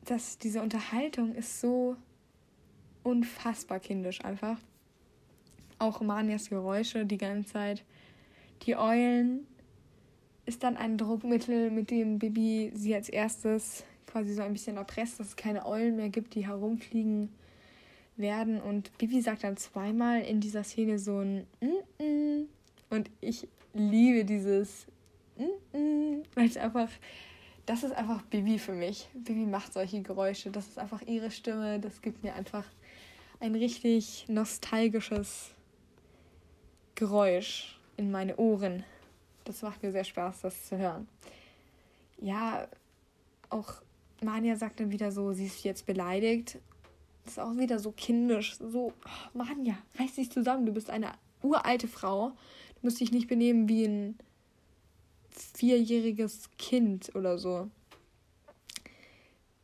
das, 0.05 0.39
diese 0.39 0.63
Unterhaltung 0.63 1.35
ist 1.35 1.61
so 1.61 1.97
unfassbar 3.03 3.79
kindisch 3.79 4.25
einfach. 4.25 4.59
Auch 5.79 6.01
Manias 6.01 6.51
Geräusche 6.51 7.07
die 7.07 7.19
ganze 7.19 7.53
Zeit. 7.53 7.85
Die 8.63 8.77
Eulen 8.77 9.47
ist 10.51 10.63
dann 10.63 10.77
ein 10.77 10.99
Druckmittel, 10.99 11.71
mit 11.71 11.91
dem 11.91 12.19
Bibi 12.19 12.73
sie 12.75 12.95
als 12.95 13.09
erstes 13.09 13.85
quasi 14.07 14.35
so 14.35 14.43
ein 14.43 14.53
bisschen 14.53 14.77
erpresst, 14.77 15.21
dass 15.21 15.29
es 15.29 15.37
keine 15.37 15.65
Eulen 15.65 15.97
mehr 15.97 16.09
gibt, 16.09 16.35
die 16.35 16.47
herumfliegen 16.47 17.31
werden. 18.17 18.61
Und 18.61 18.97
Bibi 18.99 19.21
sagt 19.23 19.45
dann 19.45 19.57
zweimal 19.57 20.23
in 20.23 20.41
dieser 20.41 20.65
Szene 20.65 20.99
so 20.99 21.19
ein 21.19 21.47
mm 21.61 22.03
-mm. 22.03 22.47
Und 22.91 23.09
ich 23.21 23.47
liebe 23.73 24.25
dieses 24.25 24.87
weil 26.35 26.47
es 26.47 26.57
einfach, 26.57 26.89
das 27.67 27.83
ist 27.83 27.93
einfach 27.93 28.23
Bibi 28.23 28.59
für 28.59 28.73
mich. 28.73 29.09
Bibi 29.15 29.47
macht 29.47 29.73
solche 29.73 30.03
Geräusche. 30.03 30.51
Das 30.51 30.69
ist 30.69 30.79
einfach 30.79 31.03
ihre 31.03 31.31
Stimme. 31.31 31.81
Das 31.81 32.03
gibt 32.03 32.23
mir 32.23 32.35
einfach 32.35 32.65
ein 33.41 33.55
richtig 33.55 34.27
nostalgisches 34.29 35.51
Geräusch 36.95 37.79
in 37.97 38.11
meine 38.11 38.37
Ohren. 38.37 38.85
Das 39.51 39.63
macht 39.63 39.83
mir 39.83 39.91
sehr 39.91 40.05
Spaß, 40.05 40.43
das 40.43 40.67
zu 40.67 40.79
hören. 40.79 41.09
Ja, 42.21 42.69
auch 43.49 43.83
Mania 44.23 44.55
sagt 44.55 44.79
dann 44.79 44.93
wieder 44.93 45.11
so, 45.11 45.33
sie 45.33 45.47
ist 45.47 45.65
jetzt 45.65 45.87
beleidigt. 45.87 46.59
Das 47.25 47.33
ist 47.33 47.39
auch 47.41 47.57
wieder 47.57 47.81
so 47.81 47.91
kindisch. 47.91 48.57
So, 48.59 48.93
oh, 49.05 49.37
Manja, 49.37 49.77
reiß 49.99 50.15
dich 50.15 50.31
zusammen. 50.31 50.67
Du 50.67 50.73
bist 50.73 50.89
eine 50.89 51.11
uralte 51.43 51.89
Frau. 51.89 52.29
Du 52.29 52.87
musst 52.87 53.01
dich 53.01 53.11
nicht 53.11 53.27
benehmen 53.27 53.69
wie 53.69 53.87
ein 53.87 54.19
vierjähriges 55.31 56.51
Kind 56.57 57.13
oder 57.17 57.37
so. 57.37 57.69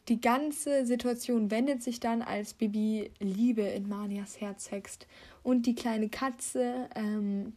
Die 0.08 0.20
ganze 0.20 0.84
Situation 0.84 1.52
wendet 1.52 1.84
sich 1.84 2.00
dann, 2.00 2.22
als 2.22 2.54
Bibi 2.54 3.12
Liebe 3.20 3.62
in 3.62 3.88
Manias 3.88 4.40
Herz 4.40 4.72
hext 4.72 5.06
und 5.44 5.64
die 5.64 5.76
kleine 5.76 6.08
Katze 6.08 6.88
ähm, 6.96 7.52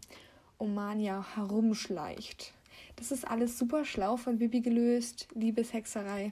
um 0.59 0.75
Mania 0.75 1.25
herumschleicht. 1.35 2.53
Das 2.97 3.11
ist 3.11 3.27
alles 3.27 3.57
super 3.57 3.83
schlau 3.83 4.15
von 4.15 4.37
Bibi 4.37 4.61
gelöst. 4.61 5.27
Liebeshexerei. 5.33 6.31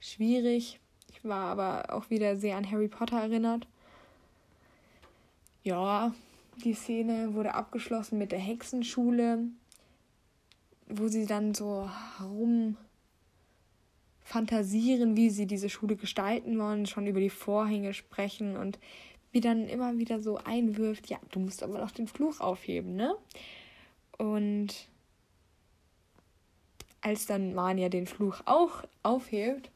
Schwierig. 0.00 0.80
Ich 1.12 1.22
war 1.22 1.50
aber 1.50 1.94
auch 1.94 2.08
wieder 2.08 2.36
sehr 2.36 2.56
an 2.56 2.70
Harry 2.70 2.88
Potter 2.88 3.20
erinnert. 3.20 3.66
Ja, 5.62 6.14
die 6.64 6.72
Szene 6.72 7.34
wurde 7.34 7.52
abgeschlossen 7.52 8.16
mit 8.16 8.32
der 8.32 8.38
Hexenschule 8.38 9.50
wo 10.88 11.08
sie 11.08 11.26
dann 11.26 11.54
so 11.54 11.88
herum 12.18 12.76
fantasieren, 14.22 15.16
wie 15.16 15.30
sie 15.30 15.46
diese 15.46 15.68
Schule 15.68 15.96
gestalten 15.96 16.58
wollen, 16.58 16.86
schon 16.86 17.06
über 17.06 17.20
die 17.20 17.30
Vorhänge 17.30 17.94
sprechen 17.94 18.56
und 18.56 18.78
wie 19.36 19.40
dann 19.42 19.68
immer 19.68 19.98
wieder 19.98 20.22
so 20.22 20.38
einwirft, 20.38 21.10
ja, 21.10 21.18
du 21.30 21.40
musst 21.40 21.62
aber 21.62 21.78
noch 21.78 21.90
den 21.90 22.08
Fluch 22.08 22.40
aufheben, 22.40 22.96
ne? 22.96 23.14
Und 24.16 24.88
als 27.02 27.26
dann 27.26 27.52
Mania 27.52 27.90
den 27.90 28.06
Fluch 28.06 28.40
auch 28.46 28.84
aufhebt, 29.02 29.70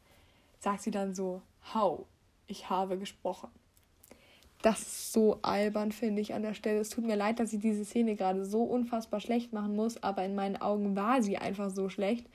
sagt 0.61 0.81
sie 0.81 0.91
dann 0.91 1.15
so, 1.15 1.43
hau, 1.75 2.07
ich 2.47 2.71
habe 2.71 2.97
gesprochen. 2.97 3.51
Das 4.63 4.81
ist 4.81 5.13
so 5.13 5.41
albern, 5.43 5.93
finde 5.93 6.23
ich 6.23 6.33
an 6.33 6.41
der 6.41 6.55
Stelle. 6.55 6.81
Es 6.81 6.89
tut 6.89 7.05
mir 7.05 7.17
leid, 7.17 7.39
dass 7.39 7.53
ich 7.53 7.61
diese 7.61 7.85
Szene 7.85 8.17
gerade 8.17 8.47
so 8.47 8.63
unfassbar 8.63 9.21
schlecht 9.21 9.53
machen 9.53 9.77
muss, 9.77 10.03
aber 10.03 10.25
in 10.25 10.35
meinen 10.35 10.57
Augen 10.57 10.97
war 10.97 11.23
sie 11.23 11.37
einfach 11.37 11.69
so 11.69 11.91
schlecht, 11.91 12.27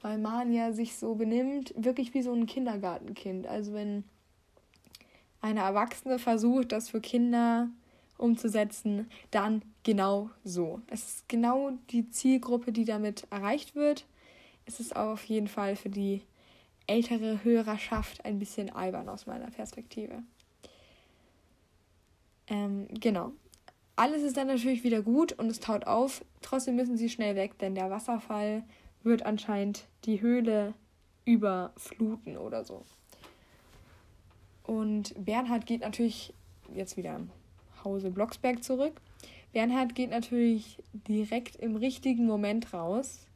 weil 0.00 0.16
Mania 0.16 0.72
sich 0.72 0.96
so 0.96 1.14
benimmt, 1.14 1.74
wirklich 1.76 2.14
wie 2.14 2.22
so 2.22 2.32
ein 2.32 2.46
Kindergartenkind. 2.46 3.46
Also 3.46 3.74
wenn 3.74 4.04
eine 5.44 5.60
Erwachsene 5.60 6.18
versucht, 6.18 6.72
das 6.72 6.88
für 6.88 7.02
Kinder 7.02 7.68
umzusetzen, 8.16 9.10
dann 9.30 9.60
genau 9.82 10.30
so. 10.42 10.80
Es 10.88 11.04
ist 11.04 11.28
genau 11.28 11.72
die 11.90 12.08
Zielgruppe, 12.08 12.72
die 12.72 12.86
damit 12.86 13.26
erreicht 13.30 13.74
wird. 13.74 14.06
Es 14.64 14.80
ist 14.80 14.96
auch 14.96 15.12
auf 15.12 15.24
jeden 15.24 15.48
Fall 15.48 15.76
für 15.76 15.90
die 15.90 16.22
ältere 16.86 17.44
Hörerschaft 17.44 18.24
ein 18.24 18.38
bisschen 18.38 18.70
albern 18.70 19.06
aus 19.10 19.26
meiner 19.26 19.50
Perspektive. 19.50 20.22
Ähm, 22.46 22.88
genau. 22.88 23.32
Alles 23.96 24.22
ist 24.22 24.38
dann 24.38 24.46
natürlich 24.46 24.82
wieder 24.82 25.02
gut 25.02 25.32
und 25.32 25.50
es 25.50 25.60
taut 25.60 25.86
auf. 25.86 26.24
Trotzdem 26.40 26.76
müssen 26.76 26.96
sie 26.96 27.10
schnell 27.10 27.36
weg, 27.36 27.58
denn 27.58 27.74
der 27.74 27.90
Wasserfall 27.90 28.64
wird 29.02 29.26
anscheinend 29.26 29.84
die 30.06 30.22
Höhle 30.22 30.72
überfluten 31.26 32.38
oder 32.38 32.64
so. 32.64 32.82
Und 34.64 35.14
Bernhard 35.22 35.66
geht 35.66 35.82
natürlich 35.82 36.32
jetzt 36.74 36.96
wieder 36.96 37.16
im 37.16 37.30
Hause 37.84 38.10
Blocksberg 38.10 38.64
zurück. 38.64 39.00
Bernhard 39.52 39.94
geht 39.94 40.10
natürlich 40.10 40.82
direkt 41.06 41.56
im 41.56 41.76
richtigen 41.76 42.26
Moment 42.26 42.72
raus, 42.72 43.26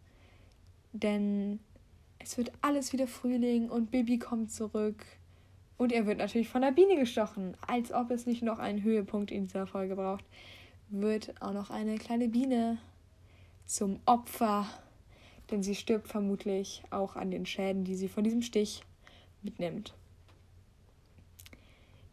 denn 0.92 1.60
es 2.18 2.36
wird 2.36 2.50
alles 2.60 2.92
wieder 2.92 3.06
Frühling 3.06 3.68
und 3.68 3.90
Bibi 3.90 4.18
kommt 4.18 4.50
zurück. 4.50 5.04
Und 5.76 5.92
er 5.92 6.06
wird 6.06 6.18
natürlich 6.18 6.48
von 6.48 6.62
der 6.62 6.72
Biene 6.72 6.96
gestochen. 6.96 7.56
Als 7.64 7.92
ob 7.92 8.10
es 8.10 8.26
nicht 8.26 8.42
noch 8.42 8.58
einen 8.58 8.82
Höhepunkt 8.82 9.30
in 9.30 9.44
dieser 9.46 9.68
Folge 9.68 9.94
braucht, 9.94 10.24
wird 10.88 11.40
auch 11.40 11.52
noch 11.52 11.70
eine 11.70 11.96
kleine 11.98 12.28
Biene 12.28 12.78
zum 13.64 14.00
Opfer. 14.04 14.66
Denn 15.50 15.62
sie 15.62 15.76
stirbt 15.76 16.08
vermutlich 16.08 16.82
auch 16.90 17.14
an 17.14 17.30
den 17.30 17.46
Schäden, 17.46 17.84
die 17.84 17.94
sie 17.94 18.08
von 18.08 18.24
diesem 18.24 18.42
Stich 18.42 18.82
mitnimmt. 19.42 19.94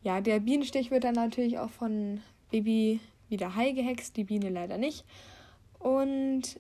Ja, 0.06 0.22
der 0.22 0.40
Bienenstich 0.40 0.92
wird 0.92 1.04
dann 1.04 1.16
natürlich 1.16 1.58
auch 1.58 1.72
von 1.72 2.22
Bibi 2.52 3.00
wieder 3.28 3.56
heil 3.56 3.74
gehext, 3.74 4.16
die 4.18 4.24
Biene 4.24 4.50
leider 4.50 4.78
nicht. 4.78 5.04
Und 5.80 6.60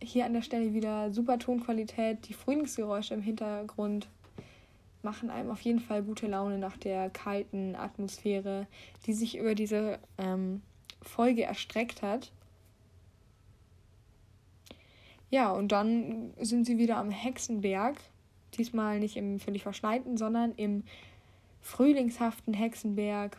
hier 0.00 0.24
an 0.24 0.32
der 0.32 0.42
Stelle 0.42 0.72
wieder 0.74 1.12
super 1.12 1.40
Tonqualität. 1.40 2.28
Die 2.28 2.34
Frühlingsgeräusche 2.34 3.14
im 3.14 3.20
Hintergrund 3.20 4.06
machen 5.02 5.28
einem 5.28 5.50
auf 5.50 5.60
jeden 5.62 5.80
Fall 5.80 6.04
gute 6.04 6.28
Laune 6.28 6.56
nach 6.56 6.76
der 6.76 7.10
kalten 7.10 7.74
Atmosphäre, 7.74 8.68
die 9.06 9.12
sich 9.12 9.36
über 9.36 9.56
diese 9.56 9.98
ähm, 10.16 10.62
Folge 11.02 11.42
erstreckt 11.42 12.02
hat. 12.02 12.30
Ja, 15.30 15.50
und 15.50 15.72
dann 15.72 16.32
sind 16.38 16.64
sie 16.64 16.78
wieder 16.78 16.98
am 16.98 17.10
Hexenberg. 17.10 17.96
Diesmal 18.56 19.00
nicht 19.00 19.16
im 19.16 19.40
völlig 19.40 19.64
verschneiten, 19.64 20.16
sondern 20.16 20.52
im 20.52 20.84
frühlingshaften 21.68 22.54
Hexenberg 22.54 23.36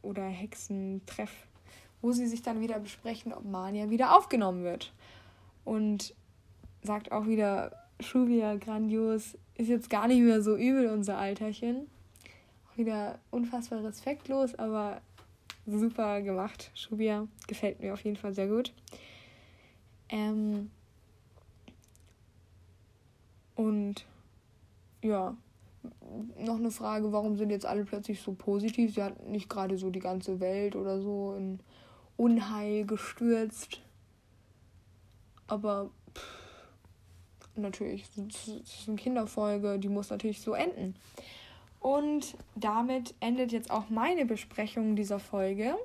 oder 0.00 0.24
Hexentreff, 0.24 1.30
wo 2.00 2.12
sie 2.12 2.26
sich 2.26 2.40
dann 2.40 2.62
wieder 2.62 2.78
besprechen, 2.78 3.32
ob 3.34 3.44
Mania 3.44 3.90
wieder 3.90 4.16
aufgenommen 4.16 4.64
wird. 4.64 4.92
Und 5.66 6.14
sagt 6.82 7.12
auch 7.12 7.26
wieder, 7.26 7.72
Schuvia 8.00 8.56
grandios, 8.56 9.36
ist 9.56 9.68
jetzt 9.68 9.90
gar 9.90 10.08
nicht 10.08 10.22
mehr 10.22 10.40
so 10.40 10.56
übel, 10.56 10.88
unser 10.88 11.18
Alterchen. 11.18 11.88
Auch 12.72 12.78
wieder 12.78 13.18
unfassbar 13.30 13.84
respektlos, 13.84 14.54
aber 14.54 15.02
super 15.66 16.22
gemacht. 16.22 16.70
Schubia 16.74 17.28
gefällt 17.48 17.80
mir 17.80 17.92
auf 17.92 18.00
jeden 18.00 18.16
Fall 18.16 18.32
sehr 18.32 18.48
gut. 18.48 18.72
Ähm 20.08 20.70
und 23.56 24.06
ja, 25.02 25.36
noch 26.38 26.56
eine 26.56 26.70
Frage, 26.70 27.12
warum 27.12 27.36
sind 27.36 27.50
jetzt 27.50 27.66
alle 27.66 27.84
plötzlich 27.84 28.20
so 28.20 28.32
positiv? 28.32 28.94
Sie 28.94 29.02
hat 29.02 29.26
nicht 29.26 29.48
gerade 29.48 29.78
so 29.78 29.90
die 29.90 30.00
ganze 30.00 30.40
Welt 30.40 30.76
oder 30.76 31.00
so 31.00 31.34
in 31.36 31.60
Unheil 32.16 32.84
gestürzt. 32.84 33.80
Aber 35.46 35.90
pff, 36.14 36.68
natürlich, 37.56 38.04
es 38.28 38.48
ist 38.48 38.88
eine 38.88 38.96
Kinderfolge, 38.96 39.78
die 39.78 39.88
muss 39.88 40.10
natürlich 40.10 40.40
so 40.40 40.52
enden. 40.54 40.94
Und 41.80 42.36
damit 42.56 43.14
endet 43.20 43.52
jetzt 43.52 43.70
auch 43.70 43.88
meine 43.88 44.26
Besprechung 44.26 44.96
dieser 44.96 45.18
Folge. 45.18 45.76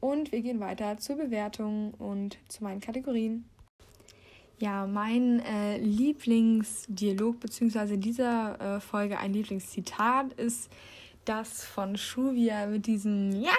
Und 0.00 0.32
wir 0.32 0.42
gehen 0.42 0.58
weiter 0.58 0.98
zur 0.98 1.16
Bewertung 1.16 1.94
und 1.94 2.38
zu 2.48 2.64
meinen 2.64 2.80
Kategorien. 2.80 3.44
Ja, 4.62 4.86
mein 4.86 5.40
äh, 5.40 5.78
Lieblingsdialog 5.78 7.40
beziehungsweise 7.40 7.98
dieser 7.98 8.76
äh, 8.76 8.80
Folge 8.80 9.18
ein 9.18 9.32
Lieblingszitat 9.32 10.34
ist 10.34 10.70
das 11.24 11.64
von 11.64 11.96
Shuvia 11.96 12.68
mit 12.68 12.86
diesem 12.86 13.32
Ja, 13.32 13.50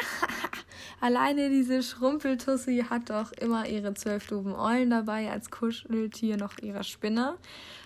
alleine 1.02 1.50
diese 1.50 1.84
Schrumpeltussi 1.84 2.86
hat 2.90 3.10
doch 3.10 3.34
immer 3.34 3.68
ihre 3.68 3.94
zwölf 3.96 4.28
doofen 4.28 4.54
Eulen 4.56 4.92
dabei 4.92 5.30
als 5.30 5.52
Kuscheltier 5.52 6.38
noch 6.38 6.58
ihrer 6.60 6.84
Spinne. 6.84 7.36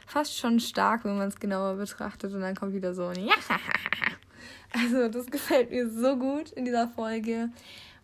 Fast 0.05 0.37
schon 0.37 0.59
stark, 0.59 1.03
wenn 1.03 1.17
man 1.17 1.29
es 1.29 1.39
genauer 1.39 1.77
betrachtet 1.77 2.35
und 2.35 2.41
dann 2.41 2.53
kommt 2.53 2.75
wieder 2.75 2.93
so 2.93 3.07
ein 3.07 3.25
Ja. 3.25 3.33
Also 4.73 5.07
das 5.07 5.25
gefällt 5.25 5.71
mir 5.71 5.89
so 5.89 6.17
gut 6.17 6.51
in 6.51 6.65
dieser 6.65 6.87
Folge 6.87 7.49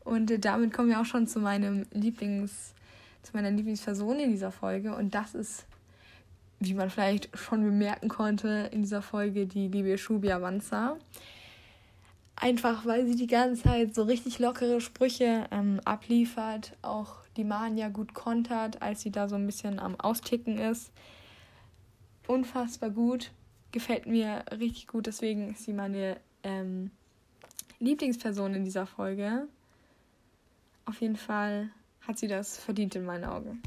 und 0.04 0.44
damit 0.44 0.74
kommen 0.74 0.90
wir 0.90 1.00
auch 1.00 1.06
schon 1.06 1.28
zu 1.28 1.40
meinem 1.40 1.86
Lieblings 1.92 2.73
zu 3.24 3.32
meiner 3.34 3.52
Lieblingsperson 3.52 4.20
in 4.20 4.32
dieser 4.32 4.52
Folge 4.52 4.96
und 4.96 5.16
das 5.16 5.34
ist 5.34 5.66
wie 6.68 6.74
man 6.74 6.90
vielleicht 6.90 7.38
schon 7.38 7.64
bemerken 7.64 8.10
konnte 8.10 8.70
in 8.72 8.84
dieser 8.84 9.02
Folge 9.02 9.46
die 9.46 9.68
liebe 9.68 9.98
Shubia 9.98 10.42
Wanza. 10.42 10.98
Einfach 12.36 12.86
weil 12.86 13.06
sie 13.06 13.16
die 13.16 13.28
ganze 13.28 13.64
Zeit 13.64 13.96
so 13.96 14.04
richtig 14.04 14.40
lockere 14.40 14.82
Sprüche 14.82 15.46
ähm, 15.52 15.80
abliefert, 15.86 16.76
auch 16.82 17.18
die 17.38 17.44
Mania 17.44 17.90
gut 17.90 18.14
kontert, 18.14 18.82
als 18.82 19.02
sie 19.02 19.12
da 19.12 19.30
so 19.30 19.36
ein 19.36 19.46
bisschen 19.46 19.80
am 19.80 20.00
Austicken 20.00 20.58
ist. 20.58 20.92
Unfassbar 22.28 22.90
gut. 22.90 23.32
Gefällt 23.72 24.06
mir 24.06 24.44
richtig 24.52 24.88
gut, 24.88 25.08
deswegen 25.08 25.52
ist 25.52 25.64
sie 25.64 25.74
meine 25.74 26.18
ähm, 26.44 26.92
Lieblingsperson 27.80 28.54
in 28.56 28.66
dieser 28.66 28.86
Folge. 28.86 29.48
Auf 30.86 31.02
jeden 31.02 31.16
Fall 31.16 31.70
hat 32.08 32.18
sie 32.18 32.28
das 32.28 32.58
verdient 32.58 32.96
in 32.96 33.06
meinen 33.06 33.26
Augen. 33.26 33.62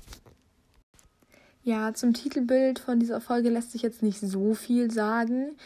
Ja, 1.63 1.93
zum 1.95 2.15
Titelbild 2.15 2.79
von 2.79 3.01
dieser 3.01 3.21
Folge 3.21 3.49
lässt 3.49 3.73
sich 3.73 3.83
jetzt 3.83 4.03
nicht 4.03 4.21
so 4.21 4.55
viel 4.55 4.91
sagen. 4.91 5.57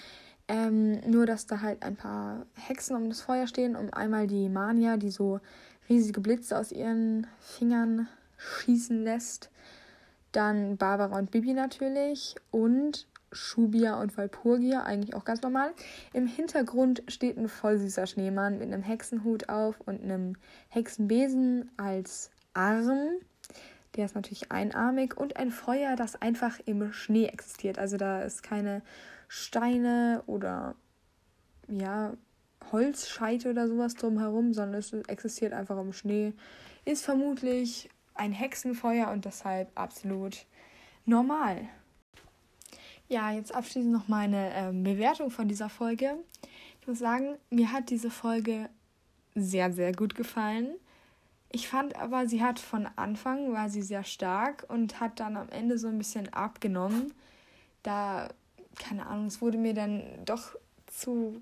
Ähm, 0.49 1.01
nur, 1.09 1.27
dass 1.27 1.47
da 1.47 1.61
halt 1.61 1.83
ein 1.83 1.95
paar 1.95 2.47
Hexen 2.57 2.97
um 2.97 3.09
das 3.09 3.21
Feuer 3.21 3.47
stehen, 3.47 3.77
um 3.77 3.93
einmal 3.93 4.27
die 4.27 4.49
Mania, 4.49 4.97
die 4.97 5.11
so 5.11 5.41
riesige 5.89 6.21
Blitze 6.21 6.59
aus 6.59 6.73
ihren 6.73 7.27
Fingern 7.39 8.09
schießen 8.39 9.05
lässt. 9.05 9.51
Dann 10.33 10.77
Barbara 10.77 11.19
und 11.19 11.31
Bibi 11.31 11.53
natürlich 11.53 12.37
und 12.51 13.07
Schubia 13.33 14.01
und 14.01 14.17
Walpurgia, 14.17 14.83
eigentlich 14.83 15.15
auch 15.15 15.25
ganz 15.25 15.43
normal. 15.43 15.73
Im 16.13 16.27
Hintergrund 16.27 17.03
steht 17.09 17.37
ein 17.37 17.49
voll 17.49 17.79
süßer 17.79 18.07
Schneemann 18.07 18.59
mit 18.59 18.73
einem 18.73 18.83
Hexenhut 18.83 19.49
auf 19.49 19.81
und 19.81 20.03
einem 20.03 20.37
Hexenbesen 20.69 21.71
als 21.77 22.31
Arm. 22.55 23.21
Der 23.97 24.05
ist 24.05 24.15
natürlich 24.15 24.53
einarmig 24.53 25.17
und 25.17 25.37
ein 25.37 25.51
Feuer, 25.51 25.97
das 25.97 26.21
einfach 26.21 26.61
im 26.65 26.93
Schnee 26.93 27.27
existiert. 27.27 27.79
Also 27.79 27.97
da 27.97 28.23
ist 28.23 28.43
keine 28.43 28.83
Steine 29.29 30.23
oder 30.27 30.77
ja, 31.69 32.15
Holzscheite 32.73 33.51
oder 33.51 33.67
sowas 33.67 33.95
drumherum, 33.95 34.53
sondern 34.55 34.79
es 34.79 34.93
existiert 34.93 35.53
einfach 35.53 35.79
im 35.79 35.93
Schnee. 35.93 36.33
Ist 36.85 37.05
vermutlich 37.05 37.91
ein 38.15 38.33
Hexenfeuer 38.33 39.11
und 39.11 39.25
deshalb 39.25 39.71
absolut 39.79 40.47
normal. 41.05 41.69
Ja, 43.09 43.33
jetzt 43.33 43.55
abschließend 43.55 43.93
noch 43.93 44.09
meine 44.09 44.55
ähm, 44.55 44.85
Bewertung 44.85 45.31
von 45.31 45.49
dieser 45.49 45.69
Folge. 45.69 46.17
Ich 46.81 46.87
muss 46.87 46.99
sagen, 46.99 47.37
mir 47.51 47.73
hat 47.73 47.91
diese 47.91 48.11
Folge 48.11 48.69
sehr, 49.35 49.73
sehr 49.73 49.93
gut 49.93 50.15
gefallen. 50.15 50.75
Ich 51.53 51.69
fand 51.69 51.97
aber, 51.97 52.27
sie 52.27 52.43
hat 52.43 52.59
von 52.59 52.89
Anfang 52.97 53.53
war 53.53 53.69
sie 53.69 53.83
sehr 53.83 54.05
stark 54.05 54.67
und 54.69 55.01
hat 55.01 55.19
dann 55.19 55.37
am 55.37 55.49
Ende 55.49 55.79
so 55.79 55.89
ein 55.89 55.99
bisschen 55.99 56.33
abgenommen. 56.33 57.13
Da 57.83 58.29
keine 58.81 59.07
Ahnung, 59.07 59.27
es 59.27 59.41
wurde 59.41 59.59
mir 59.59 59.75
dann 59.75 60.03
doch 60.25 60.57
zu 60.87 61.41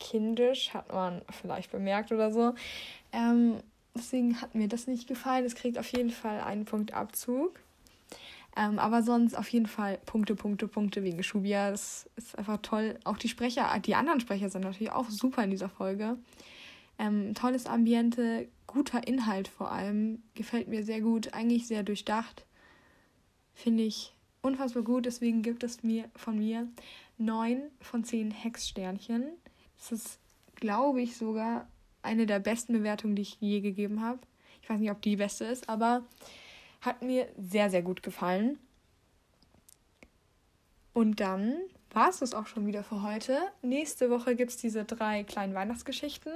kindisch, 0.00 0.74
hat 0.74 0.92
man 0.92 1.22
vielleicht 1.30 1.70
bemerkt 1.70 2.12
oder 2.12 2.32
so. 2.32 2.54
Ähm, 3.12 3.56
deswegen 3.94 4.40
hat 4.40 4.54
mir 4.54 4.68
das 4.68 4.86
nicht 4.86 5.06
gefallen. 5.06 5.44
Es 5.44 5.54
kriegt 5.54 5.78
auf 5.78 5.90
jeden 5.92 6.10
Fall 6.10 6.40
einen 6.40 6.64
Punkt 6.64 6.94
Abzug. 6.94 7.60
Ähm, 8.56 8.78
aber 8.78 9.02
sonst 9.02 9.36
auf 9.36 9.48
jeden 9.50 9.66
Fall 9.66 9.98
Punkte, 10.06 10.34
Punkte, 10.34 10.66
Punkte 10.66 11.02
wegen 11.02 11.22
Schubia. 11.22 11.70
Das 11.70 12.08
ist 12.16 12.36
einfach 12.38 12.58
toll. 12.62 12.98
Auch 13.04 13.18
die 13.18 13.28
Sprecher, 13.28 13.68
die 13.84 13.94
anderen 13.94 14.20
Sprecher 14.20 14.48
sind 14.48 14.62
natürlich 14.62 14.92
auch 14.92 15.10
super 15.10 15.44
in 15.44 15.50
dieser 15.50 15.68
Folge. 15.68 16.16
Ähm, 16.98 17.34
tolles 17.34 17.66
Ambiente, 17.66 18.48
guter 18.68 19.08
Inhalt 19.08 19.48
vor 19.48 19.72
allem. 19.72 20.22
Gefällt 20.34 20.68
mir 20.68 20.84
sehr 20.84 21.00
gut. 21.00 21.34
Eigentlich 21.34 21.66
sehr 21.66 21.82
durchdacht. 21.82 22.46
Finde 23.54 23.82
ich 23.82 24.14
unfassbar 24.42 24.84
gut. 24.84 25.06
Deswegen 25.06 25.42
gibt 25.42 25.64
es 25.64 25.82
mir 25.82 26.08
von 26.14 26.38
mir 26.38 26.68
9 27.16 27.62
von 27.80 28.04
10 28.04 28.30
Hexsternchen. 28.30 29.24
Das 29.76 29.90
ist, 29.90 30.20
glaube 30.54 31.02
ich, 31.02 31.16
sogar 31.16 31.66
eine 32.02 32.26
der 32.26 32.38
besten 32.38 32.72
Bewertungen, 32.72 33.16
die 33.16 33.22
ich 33.22 33.40
je 33.40 33.60
gegeben 33.60 34.00
habe. 34.00 34.20
Ich 34.62 34.70
weiß 34.70 34.78
nicht, 34.78 34.90
ob 34.90 35.02
die 35.02 35.16
beste 35.16 35.44
ist, 35.44 35.68
aber 35.68 36.04
hat 36.80 37.02
mir 37.02 37.28
sehr, 37.36 37.70
sehr 37.70 37.82
gut 37.82 38.02
gefallen. 38.02 38.58
Und 40.92 41.20
dann 41.20 41.54
war 41.90 42.08
es 42.08 42.18
das 42.18 42.34
auch 42.34 42.46
schon 42.46 42.66
wieder 42.66 42.84
für 42.84 43.02
heute. 43.02 43.38
Nächste 43.62 44.10
Woche 44.10 44.36
gibt 44.36 44.50
es 44.50 44.56
diese 44.56 44.84
drei 44.84 45.24
kleinen 45.24 45.54
Weihnachtsgeschichten. 45.54 46.32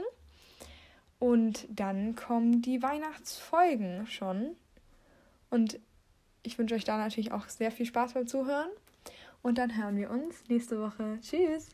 Und 1.23 1.68
dann 1.70 2.16
kommen 2.16 2.62
die 2.62 2.83
Weihnachtsfolgen 2.83 4.09
schon. 4.09 4.57
Und 5.51 5.79
ich 6.43 6.59
wünsche 6.59 6.75
euch 6.75 6.83
da 6.83 6.99
natürlich 6.99 7.31
auch 7.31 7.49
sehr 7.49 7.70
viel 7.70 7.87
Spaß 7.87 8.14
beim 8.14 8.27
Zuhören. 8.27 8.70
Und 9.41 9.57
dann 9.57 9.77
hören 9.77 9.97
wir 9.97 10.11
uns 10.11 10.43
nächste 10.49 10.81
Woche. 10.81 11.20
Tschüss! 11.23 11.68